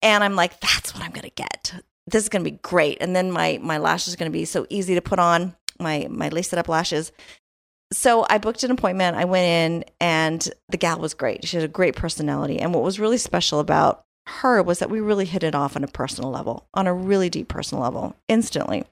[0.03, 1.75] And I'm like, that's what I'm going to get.
[2.07, 2.99] This is going to be great.
[3.01, 6.09] And then my, my lashes are going to be so easy to put on, my,
[6.11, 7.13] my lace it up lashes.
[7.93, 9.17] So I booked an appointment.
[9.17, 11.47] I went in and the gal was great.
[11.47, 12.59] She had a great personality.
[12.59, 15.85] And what was really special about her was that we really hit it off on
[15.85, 18.85] a personal level, on a really deep personal level, instantly.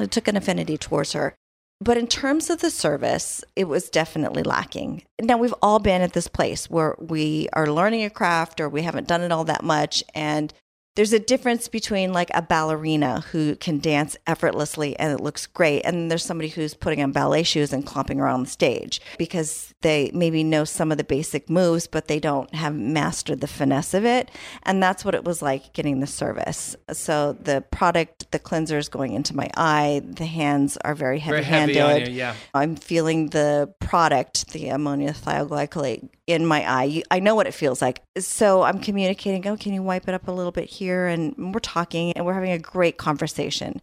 [0.00, 1.34] I took an affinity towards her.
[1.80, 5.02] But in terms of the service, it was definitely lacking.
[5.20, 8.82] Now, we've all been at this place where we are learning a craft or we
[8.82, 10.02] haven't done it all that much.
[10.14, 10.54] And
[10.96, 15.82] there's a difference between like a ballerina who can dance effortlessly and it looks great.
[15.82, 20.10] And there's somebody who's putting on ballet shoes and clomping around the stage because they
[20.14, 24.06] maybe know some of the basic moves, but they don't have mastered the finesse of
[24.06, 24.30] it.
[24.62, 26.74] And that's what it was like getting the service.
[26.92, 30.00] So the product, the cleanser is going into my eye.
[30.02, 32.08] The hands are very heavy handed.
[32.08, 32.34] you, yeah.
[32.54, 37.02] I'm feeling the product, the ammonia thioglycolate, in my eye.
[37.10, 38.02] I know what it feels like.
[38.18, 40.85] So I'm communicating, oh, can you wipe it up a little bit here?
[40.90, 43.80] And we're talking and we're having a great conversation.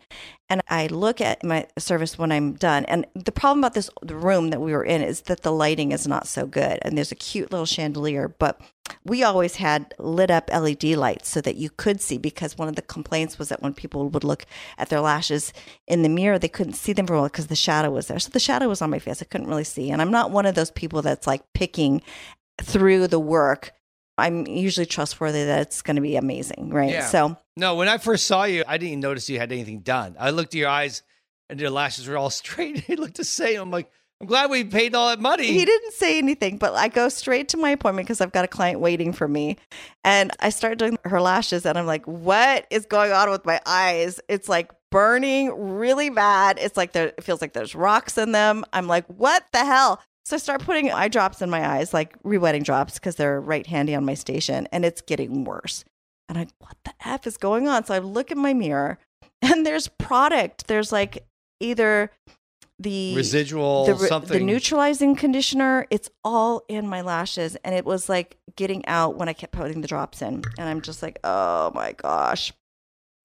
[0.49, 2.85] And I look at my service when I'm done.
[2.85, 6.07] And the problem about this room that we were in is that the lighting is
[6.07, 6.79] not so good.
[6.81, 8.61] And there's a cute little chandelier, but
[9.05, 12.75] we always had lit up LED lights so that you could see because one of
[12.75, 14.45] the complaints was that when people would look
[14.77, 15.53] at their lashes
[15.87, 18.19] in the mirror, they couldn't see them very well because the shadow was there.
[18.19, 19.21] So the shadow was on my face.
[19.21, 19.89] I couldn't really see.
[19.89, 22.01] And I'm not one of those people that's like picking
[22.61, 23.73] through the work.
[24.17, 26.91] I'm usually trustworthy that it's going to be amazing, right?
[26.91, 27.07] Yeah.
[27.07, 30.15] So No, when I first saw you, I didn't even notice you had anything done.
[30.19, 31.01] I looked at your eyes
[31.49, 32.85] and your lashes were all straight.
[32.87, 33.59] They looked the same.
[33.59, 33.89] I'm like,
[34.21, 35.47] I'm glad we paid all that money.
[35.47, 38.47] he didn't say anything, but I go straight to my appointment because I've got a
[38.47, 39.57] client waiting for me.
[40.05, 43.59] And I start doing her lashes, and I'm like, what is going on with my
[43.65, 44.21] eyes?
[44.29, 46.57] It's like burning really bad.
[46.61, 48.63] It's like there, it feels like there's rocks in them.
[48.71, 49.99] I'm like, what the hell?
[50.25, 53.67] So I start putting eye drops in my eyes, like rewetting drops, because they're right
[53.67, 55.83] handy on my station, and it's getting worse.
[56.29, 57.83] And I, what the F is going on?
[57.85, 58.97] So I look in my mirror,
[59.41, 60.67] and there's product.
[60.67, 61.25] There's like
[61.59, 62.09] either
[62.79, 64.37] the Residual the, something.
[64.37, 69.29] the neutralizing conditioner it's all in my lashes and it was like getting out when
[69.29, 72.51] i kept putting the drops in and i'm just like oh my gosh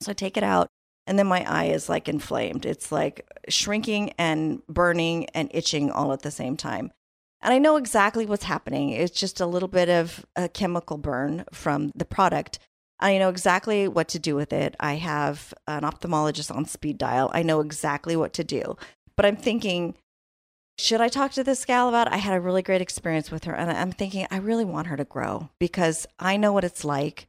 [0.02, 0.68] so i take it out
[1.08, 6.12] and then my eye is like inflamed it's like shrinking and burning and itching all
[6.12, 6.92] at the same time
[7.40, 11.44] and i know exactly what's happening it's just a little bit of a chemical burn
[11.52, 12.58] from the product
[13.00, 14.74] I know exactly what to do with it.
[14.80, 17.30] I have an ophthalmologist on speed dial.
[17.32, 18.76] I know exactly what to do.
[19.16, 19.94] But I'm thinking,
[20.78, 22.12] should I talk to this gal about it?
[22.12, 23.54] I had a really great experience with her.
[23.54, 27.27] And I'm thinking, I really want her to grow because I know what it's like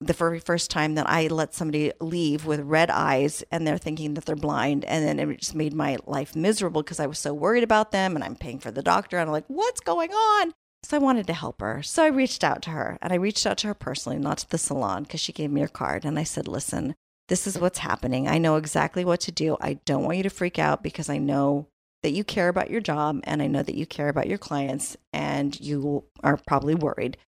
[0.00, 4.14] the very first time that I let somebody leave with red eyes and they're thinking
[4.14, 4.84] that they're blind.
[4.86, 8.14] And then it just made my life miserable because I was so worried about them
[8.14, 9.18] and I'm paying for the doctor.
[9.18, 10.54] And I'm like, what's going on?
[10.82, 11.82] So I wanted to help her.
[11.82, 14.48] So I reached out to her and I reached out to her personally, not to
[14.48, 16.06] the salon, because she gave me her card.
[16.06, 16.94] And I said, listen,
[17.28, 18.26] this is what's happening.
[18.26, 19.58] I know exactly what to do.
[19.60, 21.66] I don't want you to freak out because I know
[22.02, 24.96] that you care about your job and I know that you care about your clients
[25.12, 27.18] and you are probably worried.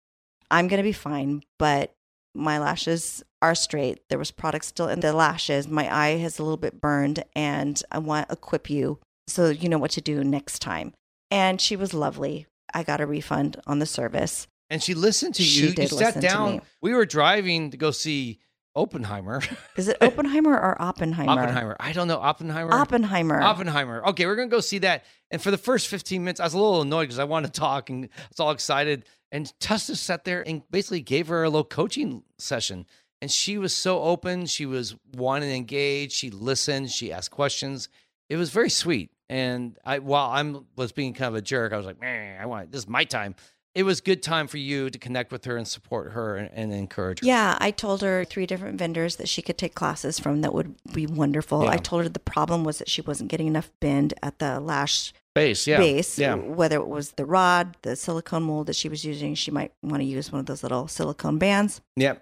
[0.50, 1.94] I'm going to be fine, but
[2.34, 4.00] my lashes are straight.
[4.08, 5.68] There was product still in the lashes.
[5.68, 9.68] My eye has a little bit burned and I want to equip you so you
[9.68, 10.92] know what to do next time.
[11.30, 12.46] And she was lovely.
[12.74, 14.46] I got a refund on the service.
[14.70, 15.66] and she listened to She you.
[15.76, 16.52] You sat listen to down.
[16.52, 16.60] me.
[16.80, 18.38] We were driving to go see
[18.74, 19.42] Oppenheimer.
[19.76, 21.30] Is it Oppenheimer or Oppenheimer?
[21.32, 21.76] Oppenheimer.
[21.78, 22.18] I don't know.
[22.18, 22.72] Oppenheimer.
[22.72, 23.40] Oppenheimer.
[23.42, 24.06] Oppenheimer.
[24.08, 25.04] Okay, we're gonna go see that.
[25.30, 27.60] And for the first 15 minutes, I was a little annoyed because I wanted to
[27.60, 29.04] talk and I was all excited.
[29.30, 32.86] And Tusta sat there and basically gave her a little coaching session.
[33.20, 34.46] And she was so open.
[34.46, 36.12] She was wanting to engage.
[36.12, 36.90] She listened.
[36.90, 37.88] She asked questions.
[38.28, 39.10] It was very sweet.
[39.28, 42.46] And I, while I'm was being kind of a jerk, I was like, man, I
[42.46, 43.34] want this is my time.
[43.74, 46.72] It was good time for you to connect with her and support her and, and
[46.72, 47.26] encourage her.
[47.26, 50.74] Yeah, I told her three different vendors that she could take classes from that would
[50.92, 51.64] be wonderful.
[51.64, 51.70] Yeah.
[51.70, 55.12] I told her the problem was that she wasn't getting enough bend at the lash
[55.34, 55.78] Base, yeah.
[55.78, 56.18] base.
[56.18, 56.34] Yeah.
[56.34, 60.00] Whether it was the rod, the silicone mold that she was using, she might want
[60.00, 61.80] to use one of those little silicone bands.
[61.96, 62.16] Yeah.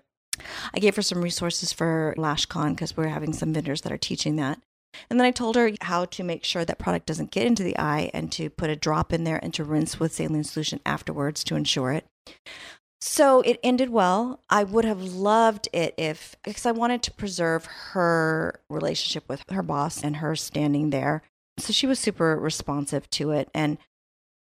[0.72, 4.36] I gave her some resources for LashCon because we're having some vendors that are teaching
[4.36, 4.60] that.
[5.08, 7.78] And then I told her how to make sure that product doesn't get into the
[7.78, 11.44] eye and to put a drop in there and to rinse with saline solution afterwards
[11.44, 12.06] to ensure it.
[13.00, 14.40] So it ended well.
[14.50, 19.62] I would have loved it if, because I wanted to preserve her relationship with her
[19.62, 21.22] boss and her standing there.
[21.58, 23.48] So she was super responsive to it.
[23.54, 23.78] And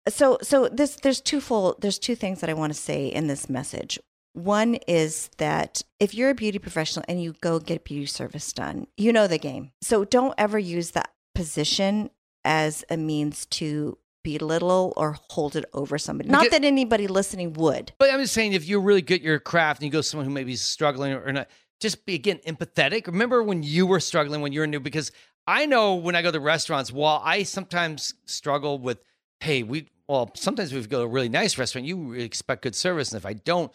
[0.10, 3.48] so, so this, there's twofold, there's two things that I want to say in this
[3.48, 4.00] message.
[4.34, 8.88] One is that if you're a beauty professional and you go get beauty service done,
[8.98, 9.72] you know the game.
[9.82, 12.10] So don't ever use that position
[12.46, 16.30] as a means to belittle or hold it over somebody.
[16.30, 17.92] Not that anybody listening would.
[17.98, 20.04] But I'm just saying, if you're really good at your craft and you go to
[20.04, 21.48] someone who maybe is struggling or not,
[21.80, 23.08] just be again empathetic.
[23.08, 24.80] Remember when you were struggling when you were new?
[24.80, 25.12] Because
[25.48, 29.00] I know when I go to restaurants, while I sometimes struggle with,
[29.40, 33.14] hey, we well, sometimes we go to a really nice restaurant, you expect good service,
[33.14, 33.72] and if I don't,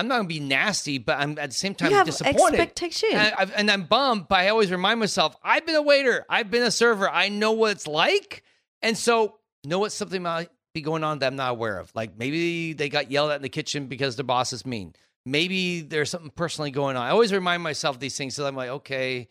[0.00, 2.58] I'm not gonna be nasty, but I'm at the same time you have disappointed.
[2.58, 3.10] expectation.
[3.12, 6.50] And, I've, and I'm bummed, but I always remind myself, I've been a waiter, I've
[6.50, 8.42] been a server, I know what it's like.
[8.80, 11.92] And so, know what something might be going on that I'm not aware of.
[11.94, 14.94] Like maybe they got yelled at in the kitchen because their boss is mean.
[15.26, 17.02] Maybe there's something personally going on.
[17.02, 19.28] I always remind myself these things so I'm like, okay,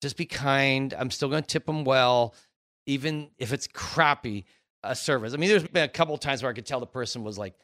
[0.00, 0.92] just be kind.
[0.98, 2.34] I'm still to tip them well,
[2.86, 4.46] even if it's crappy
[4.82, 5.32] uh, service.
[5.32, 7.38] I mean, there's been a couple of times where I could tell the person was
[7.38, 7.54] like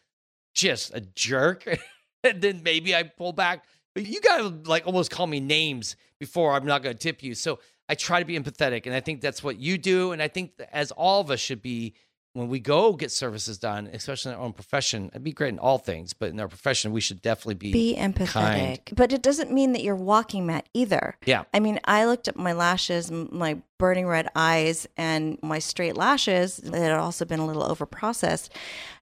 [0.55, 1.65] just a jerk.
[2.25, 3.65] and then maybe I pull back.
[3.95, 7.35] But you gotta like almost call me names before I'm not gonna tip you.
[7.35, 10.13] So I try to be empathetic, and I think that's what you do.
[10.13, 11.95] And I think as all of us should be
[12.39, 15.07] when we go get services done, especially in our own profession.
[15.07, 17.97] It'd be great in all things, but in our profession, we should definitely be, be
[17.99, 18.29] empathetic.
[18.29, 18.81] kind.
[18.95, 21.17] But it doesn't mean that you're walking mat either.
[21.27, 21.45] Yeah.
[21.53, 26.59] I mean, I looked at my lashes, my burning red eyes, and my straight lashes
[26.59, 28.53] that had also been a little over processed.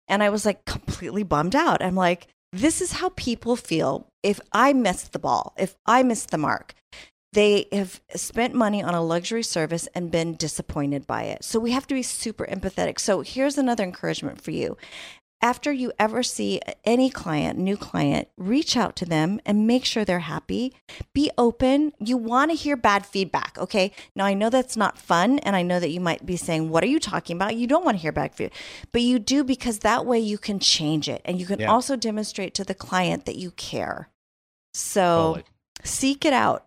[0.09, 1.83] And I was like completely bummed out.
[1.83, 6.31] I'm like, this is how people feel if I missed the ball, if I missed
[6.31, 6.75] the mark.
[7.33, 11.45] They have spent money on a luxury service and been disappointed by it.
[11.45, 12.99] So we have to be super empathetic.
[12.99, 14.79] So here's another encouragement for you
[15.42, 20.05] after you ever see any client, new client, reach out to them and make sure
[20.05, 20.75] they're happy.
[21.12, 21.92] Be open.
[21.99, 23.92] You want to hear bad feedback, okay?
[24.14, 26.83] Now, I know that's not fun, and I know that you might be saying, What
[26.83, 27.57] are you talking about?
[27.57, 28.59] You don't want to hear bad feedback,
[28.92, 31.70] but you do because that way you can change it and you can Yeah.
[31.70, 34.09] also demonstrate to the client that you care.
[34.75, 35.44] So Totally.
[35.85, 36.66] seek it out.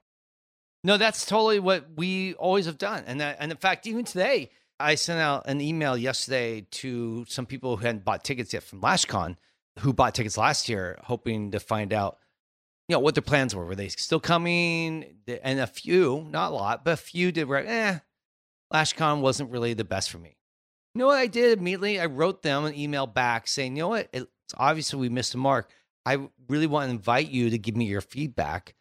[0.83, 3.03] No, that's totally what we always have done.
[3.05, 7.45] And that, and in fact, even today, I sent out an email yesterday to some
[7.45, 9.35] people who hadn't bought tickets yet from LashCon,
[9.79, 12.17] who bought tickets last year, hoping to find out,
[12.87, 13.65] you know, what their plans were.
[13.65, 15.17] Were they still coming?
[15.43, 17.47] And a few, not a lot, but a few did.
[17.47, 17.99] Were, eh,
[18.73, 20.37] LashCon wasn't really the best for me.
[20.95, 21.99] You know what I did immediately?
[21.99, 24.09] I wrote them an email back saying, you know what?
[24.13, 25.69] It's obviously we missed a mark.
[26.05, 28.73] I really want to invite you to give me your feedback.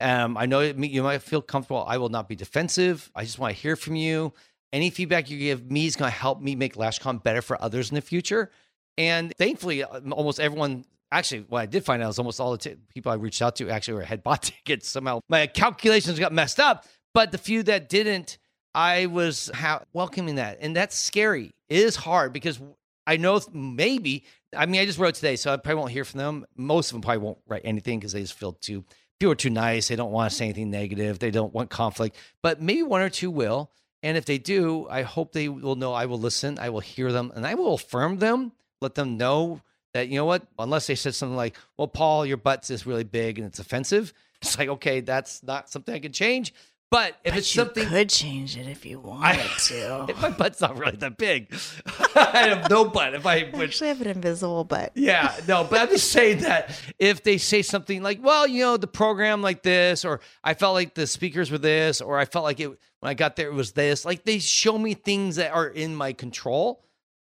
[0.00, 1.84] Um, I know you might feel comfortable.
[1.86, 3.10] I will not be defensive.
[3.14, 4.32] I just want to hear from you.
[4.76, 7.88] Any feedback you give me is going to help me make LashCon better for others
[7.88, 8.50] in the future.
[8.98, 10.84] And thankfully, uh, almost everyone.
[11.10, 13.56] Actually, what I did find out is almost all the t- people I reached out
[13.56, 14.86] to actually were had bought tickets.
[14.86, 16.84] Somehow my calculations got messed up,
[17.14, 18.36] but the few that didn't,
[18.74, 21.54] I was ha- welcoming that, and that's scary.
[21.70, 22.60] It is hard because
[23.06, 24.24] I know maybe.
[24.54, 26.44] I mean, I just wrote today, so I probably won't hear from them.
[26.54, 28.84] Most of them probably won't write anything because they just feel too
[29.18, 29.88] people are too nice.
[29.88, 31.18] They don't want to say anything negative.
[31.18, 32.16] They don't want conflict.
[32.42, 33.70] But maybe one or two will.
[34.06, 36.60] And if they do, I hope they will know I will listen.
[36.60, 38.52] I will hear them, and I will affirm them.
[38.80, 39.62] Let them know
[39.94, 40.46] that you know what.
[40.60, 44.12] Unless they said something like, "Well, Paul, your butt's is really big and it's offensive."
[44.42, 46.52] It's like, okay, that's not something I can change.
[46.88, 50.06] But if But it's something, you could change it if you wanted to.
[50.08, 51.52] if my butt's not really that big,
[52.14, 53.14] I have no butt.
[53.14, 54.92] If I I would, actually have an invisible butt.
[54.94, 58.76] yeah, no, but I'm just saying that if they say something like, well, you know,
[58.76, 62.44] the program like this, or I felt like the speakers were this, or I felt
[62.44, 65.50] like it when I got there it was this, like they show me things that
[65.52, 66.84] are in my control,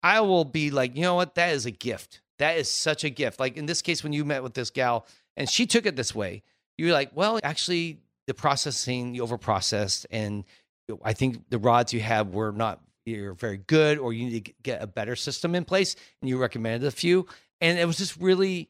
[0.03, 2.19] I will be like, you know what, that is a gift.
[2.39, 3.39] That is such a gift.
[3.39, 6.13] Like in this case, when you met with this gal and she took it this
[6.13, 6.43] way,
[6.77, 10.44] you're like, well, actually, the processing, you overprocessed, and
[11.04, 14.54] I think the rods you have were not you're very good, or you need to
[14.63, 15.96] get a better system in place.
[16.21, 17.25] And you recommended a few,
[17.62, 18.69] and it was just really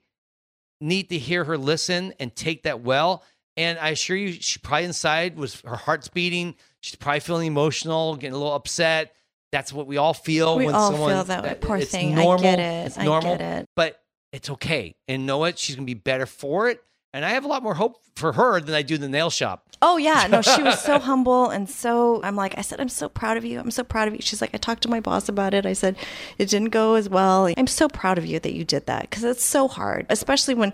[0.79, 3.23] neat to hear her listen and take that well.
[3.55, 6.55] And I assure you, she probably inside was her heart's beating.
[6.81, 9.15] She's probably feeling emotional, getting a little upset.
[9.51, 11.57] That's what we all feel We when all someone feel that way.
[11.59, 12.13] Poor thing.
[12.13, 12.43] I Normal.
[12.43, 12.85] get it.
[12.87, 13.37] It's I normal.
[13.37, 13.69] get it.
[13.75, 13.99] But
[14.31, 14.95] it's okay.
[15.07, 15.57] And know what?
[15.57, 16.83] She's gonna be better for it.
[17.13, 19.63] And I have a lot more hope for her than I do the nail shop.
[19.81, 22.21] Oh yeah, no, she was so humble and so.
[22.23, 23.59] I'm like, I said, I'm so proud of you.
[23.59, 24.21] I'm so proud of you.
[24.21, 25.65] She's like, I talked to my boss about it.
[25.65, 25.95] I said,
[26.37, 27.51] it didn't go as well.
[27.55, 30.73] I'm so proud of you that you did that because it's so hard, especially when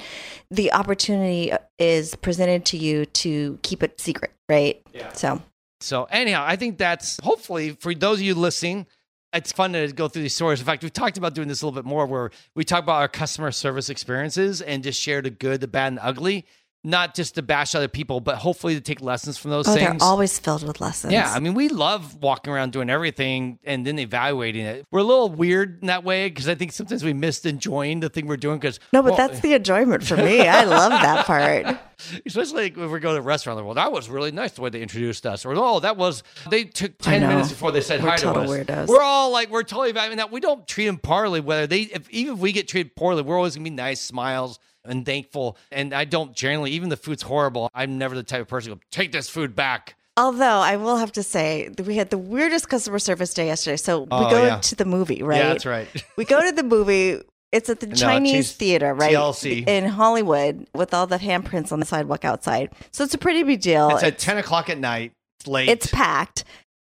[0.49, 4.81] the opportunity is presented to you to keep it secret, right?
[4.93, 5.11] Yeah.
[5.13, 5.41] So
[5.81, 8.87] So anyhow, I think that's hopefully for those of you listening,
[9.33, 10.59] it's fun to go through these stories.
[10.59, 13.01] In fact, we've talked about doing this a little bit more where we talk about
[13.01, 16.45] our customer service experiences and just share the good, the bad, and the ugly.
[16.83, 19.99] Not just to bash other people, but hopefully to take lessons from those oh, things.
[19.99, 21.13] they're always filled with lessons.
[21.13, 24.85] Yeah, I mean, we love walking around doing everything and then evaluating it.
[24.91, 28.09] We're a little weird in that way because I think sometimes we missed enjoying the
[28.09, 28.59] thing we're doing.
[28.59, 30.41] Because no, but that's the enjoyment for me.
[30.41, 31.77] I love that part.
[32.25, 33.57] especially like when we go to a restaurant.
[33.57, 36.23] Like, well, that was really nice the way they introduced us, or oh, that was
[36.49, 38.65] they took ten minutes before they said We're hi total to us.
[38.65, 38.87] weirdos.
[38.87, 40.31] We're all like, we're totally evaluating that.
[40.31, 41.39] We don't treat them poorly.
[41.39, 44.59] Whether they, if, even if we get treated poorly, we're always gonna be nice, smiles.
[44.85, 46.71] And thankful, and I don't generally.
[46.71, 47.69] Even the food's horrible.
[47.73, 49.95] I'm never the type of person to go take this food back.
[50.17, 53.77] Although I will have to say we had the weirdest customer service day yesterday.
[53.77, 54.57] So we Oh, go yeah.
[54.59, 55.37] to the movie, right?
[55.37, 55.87] Yeah, that's right.
[56.17, 57.19] We go to the movie.
[57.51, 59.13] It's at the No, Chinese theater, right?
[59.13, 59.67] TLC.
[59.67, 62.71] In Hollywood with all the handprints on the sidewalk outside.
[62.91, 63.89] So it's a pretty big deal.
[63.89, 65.13] It's at ten o'clock at night.
[65.39, 65.69] It's late.
[65.69, 66.43] It's packed.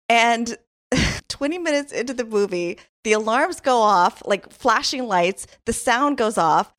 [0.08, 0.56] And
[1.28, 6.38] 20 minutes into the movie, the alarms go off, like flashing lights, the sound goes
[6.38, 6.72] off.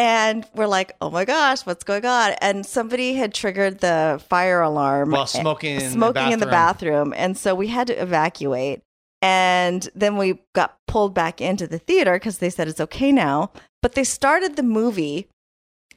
[0.00, 2.32] And we're like, oh my gosh, what's going on?
[2.40, 7.12] And somebody had triggered the fire alarm While smoking in the smoking in the bathroom.
[7.14, 8.80] And so we had to evacuate.
[9.20, 13.52] And then we got pulled back into the theater because they said it's okay now.
[13.82, 15.28] But they started the movie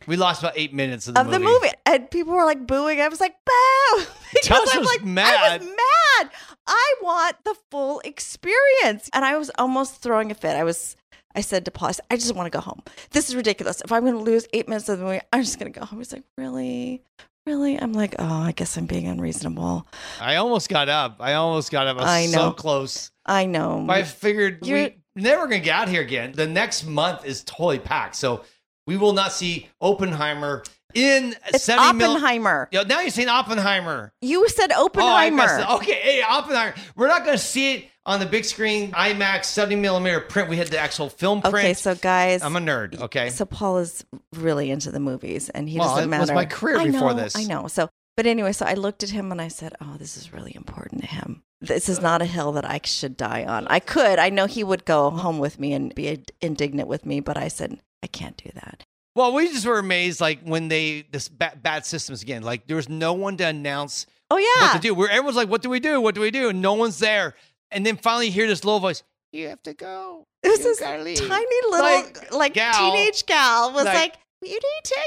[0.07, 1.37] we lost about eight minutes of the of movie.
[1.37, 2.99] the movie, and people were like booing.
[2.99, 5.33] I was like, "Boo!" because I'm was like, mad.
[5.33, 6.31] I was mad.
[6.67, 10.55] I want the full experience, and I was almost throwing a fit.
[10.55, 10.95] I was.
[11.35, 12.81] I said to Paul, I, said, I just want to go home.
[13.11, 13.81] This is ridiculous.
[13.81, 15.85] If I'm going to lose eight minutes of the movie, I'm just going to go
[15.85, 15.99] home.
[15.99, 17.01] He's like, really?
[17.45, 17.77] Really?
[17.77, 19.85] I'm like, oh, I guess I'm being unreasonable.
[20.21, 21.17] I almost got up.
[21.19, 21.97] I almost got up.
[21.97, 22.51] I was I so know.
[22.53, 23.11] close.
[23.25, 23.85] I know.
[23.89, 26.31] I figured You're- we never gonna get out here again.
[26.31, 28.43] The next month is totally packed, so
[28.87, 30.63] we will not see Oppenheimer
[30.93, 32.69] in it's seventy mil- Oppenheimer.
[32.71, 34.11] Yo, now you're saying Oppenheimer.
[34.21, 35.43] You said Oh, Oppenheimer.
[35.43, 35.81] up.
[35.81, 36.75] Okay, hey, Oppenheimer.
[36.95, 40.49] We're not gonna see it on the big screen IMAX seventy millimeter print.
[40.49, 41.55] We had the actual film print.
[41.55, 42.99] okay, so guys, I'm a nerd.
[42.99, 44.03] Okay, So Paul is
[44.35, 46.21] really into the movies, and he Well, doesn't it matter.
[46.21, 47.35] was my career I before know, this.
[47.35, 47.67] I know.
[47.67, 50.55] So, but anyway, so I looked at him and I said, "Oh, this is really
[50.55, 51.43] important to him.
[51.61, 53.65] This is not a hill that I should die on.
[53.69, 54.19] I could.
[54.19, 57.47] I know he would go home with me and be indignant with me, but I
[57.47, 58.83] said I can't do that.
[59.15, 62.41] Well, we just were amazed, like when they this ba- bad systems again.
[62.43, 64.95] Like there was no one to announce Oh yeah, what to do.
[64.95, 66.01] Where everyone's like, "What do we do?
[66.01, 67.35] What do we do?" And no one's there.
[67.69, 69.03] And then finally, you hear this low voice.
[69.31, 70.25] You have to go.
[70.41, 72.73] it was You this gotta leave." tiny little Like, like, gal.
[72.73, 74.99] teenage gal was Like, like, "You need to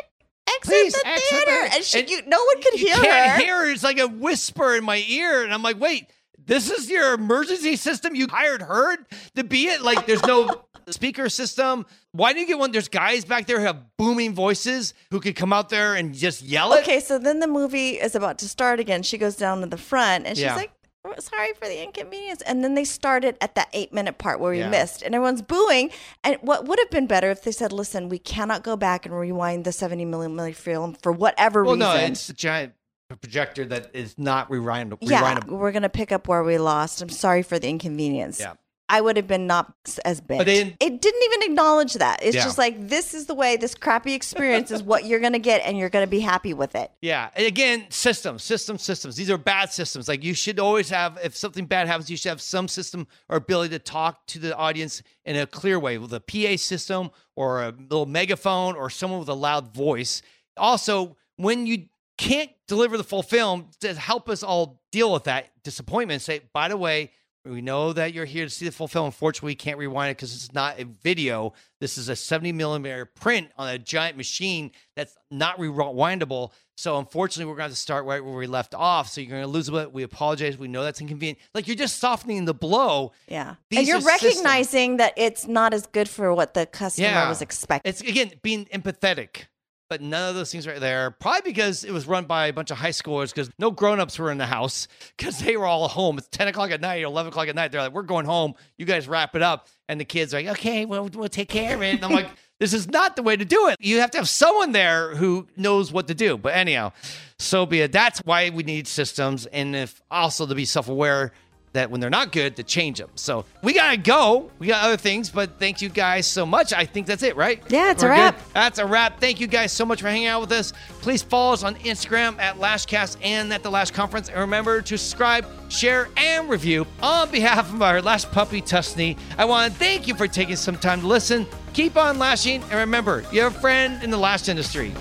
[0.56, 2.96] exit Please, the exit theater," the- and she, and you, no one could you hear
[2.96, 3.44] can't her.
[3.44, 3.56] hear.
[3.62, 3.70] her.
[3.72, 6.08] It's like a whisper in my ear, and I'm like, "Wait,
[6.46, 8.14] this is your emergency system?
[8.14, 8.96] You hired her
[9.34, 9.82] to be it?
[9.82, 11.84] Like, there's no speaker system.
[12.12, 12.72] Why didn't you get one?
[12.72, 16.42] There's guys back there who have booming voices who could come out there and just
[16.42, 16.80] yell it.
[16.82, 19.02] Okay, so then the movie is about to start again.
[19.02, 20.54] She goes down to the front and she's Yeah.
[20.56, 20.70] like,
[21.04, 22.40] "Oh, sorry for the inconvenience.
[22.42, 24.68] And then they started at that eight minute part where we Yeah.
[24.70, 25.90] missed and everyone's booing.
[26.22, 29.18] And what would have been better if they said, listen, we cannot go back and
[29.18, 31.88] rewind the 70 millimeter film for whatever Well, reason.
[31.88, 32.74] Well, no, it's a giant
[33.14, 37.00] projector that is not rewind- yeah, we're going to pick up where we lost.
[37.02, 38.40] I'm sorry for the inconvenience.
[38.40, 38.54] Yeah.
[38.88, 40.38] I would have been not as big.
[40.38, 42.20] But it didn't even acknowledge that.
[42.22, 42.44] It's Yeah.
[42.44, 45.62] just like, this is the way, this crappy experience is what you're going to get,
[45.64, 46.92] and you're going to be happy with it.
[47.02, 47.30] Yeah.
[47.34, 49.16] And again, systems, systems, systems.
[49.16, 50.06] These are bad systems.
[50.06, 53.36] Like you should always have, if something bad happens, you should have some system or
[53.38, 57.64] ability to talk to the audience in a clear way with a PA system or
[57.64, 60.22] a little megaphone or someone with a loud voice.
[60.56, 61.86] Also, when you
[62.18, 66.68] can't deliver the full film, to help us all deal with that disappointment, say, by
[66.68, 67.10] the way,
[67.44, 69.06] we know that you're here to see the full film.
[69.06, 71.52] Unfortunately, we can't rewind it because it's not a video.
[71.80, 76.50] This is a 70 millimeter print on a giant machine that's not rewindable.
[76.76, 79.08] So unfortunately, we're going to have to start right where we left off.
[79.08, 79.92] So you're going to lose a bit.
[79.92, 80.58] We apologize.
[80.58, 81.38] We know that's inconvenient.
[81.54, 83.12] Like you're just softening the blow.
[83.28, 83.54] Yeah.
[83.70, 84.22] These and you're are systems.
[84.34, 87.28] recognizing that it's not as good for what the customer Yeah.
[87.28, 87.88] was expecting.
[87.88, 89.44] It's again being empathetic.
[89.88, 91.12] But none of those things right there.
[91.12, 94.32] Probably because it was run by a bunch of high schoolers because no grown-ups were
[94.32, 96.18] in the house because they were all home.
[96.18, 97.72] It's 10 o'clock at night or 11 o'clock at night.
[97.72, 98.54] They're like, we're going home.
[98.76, 99.68] You guys wrap it up.
[99.88, 101.94] And the kids are like, okay, well, we'll take care of it.
[101.94, 102.28] And I'm like,
[102.58, 103.76] this is not the way to do it.
[103.78, 106.36] You have to have someone there who knows what to do.
[106.36, 106.92] But anyhow,
[107.38, 107.92] so be it.
[107.92, 109.46] That's why we need systems.
[109.46, 111.32] And if also to be self-aware
[111.76, 113.08] that when they're not good, to change them.
[113.14, 114.50] So we gotta go.
[114.58, 116.72] We got other things, but thank you guys so much.
[116.72, 117.62] I think that's it, right?
[117.68, 118.20] Yeah, it's a We're good?
[118.20, 118.52] wrap.
[118.52, 119.20] That's a wrap.
[119.20, 120.72] Thank you guys so much for hanging out with us.
[121.00, 124.28] Please follow us on Instagram at Lashcast and at the Lash Conference.
[124.28, 126.86] And remember to subscribe, share, and review.
[127.02, 130.76] On behalf of our last puppy, Tussanee, I want to thank you for taking some
[130.76, 131.46] time to listen.
[131.74, 134.92] Keep on lashing, and remember, you have a friend in the lash industry.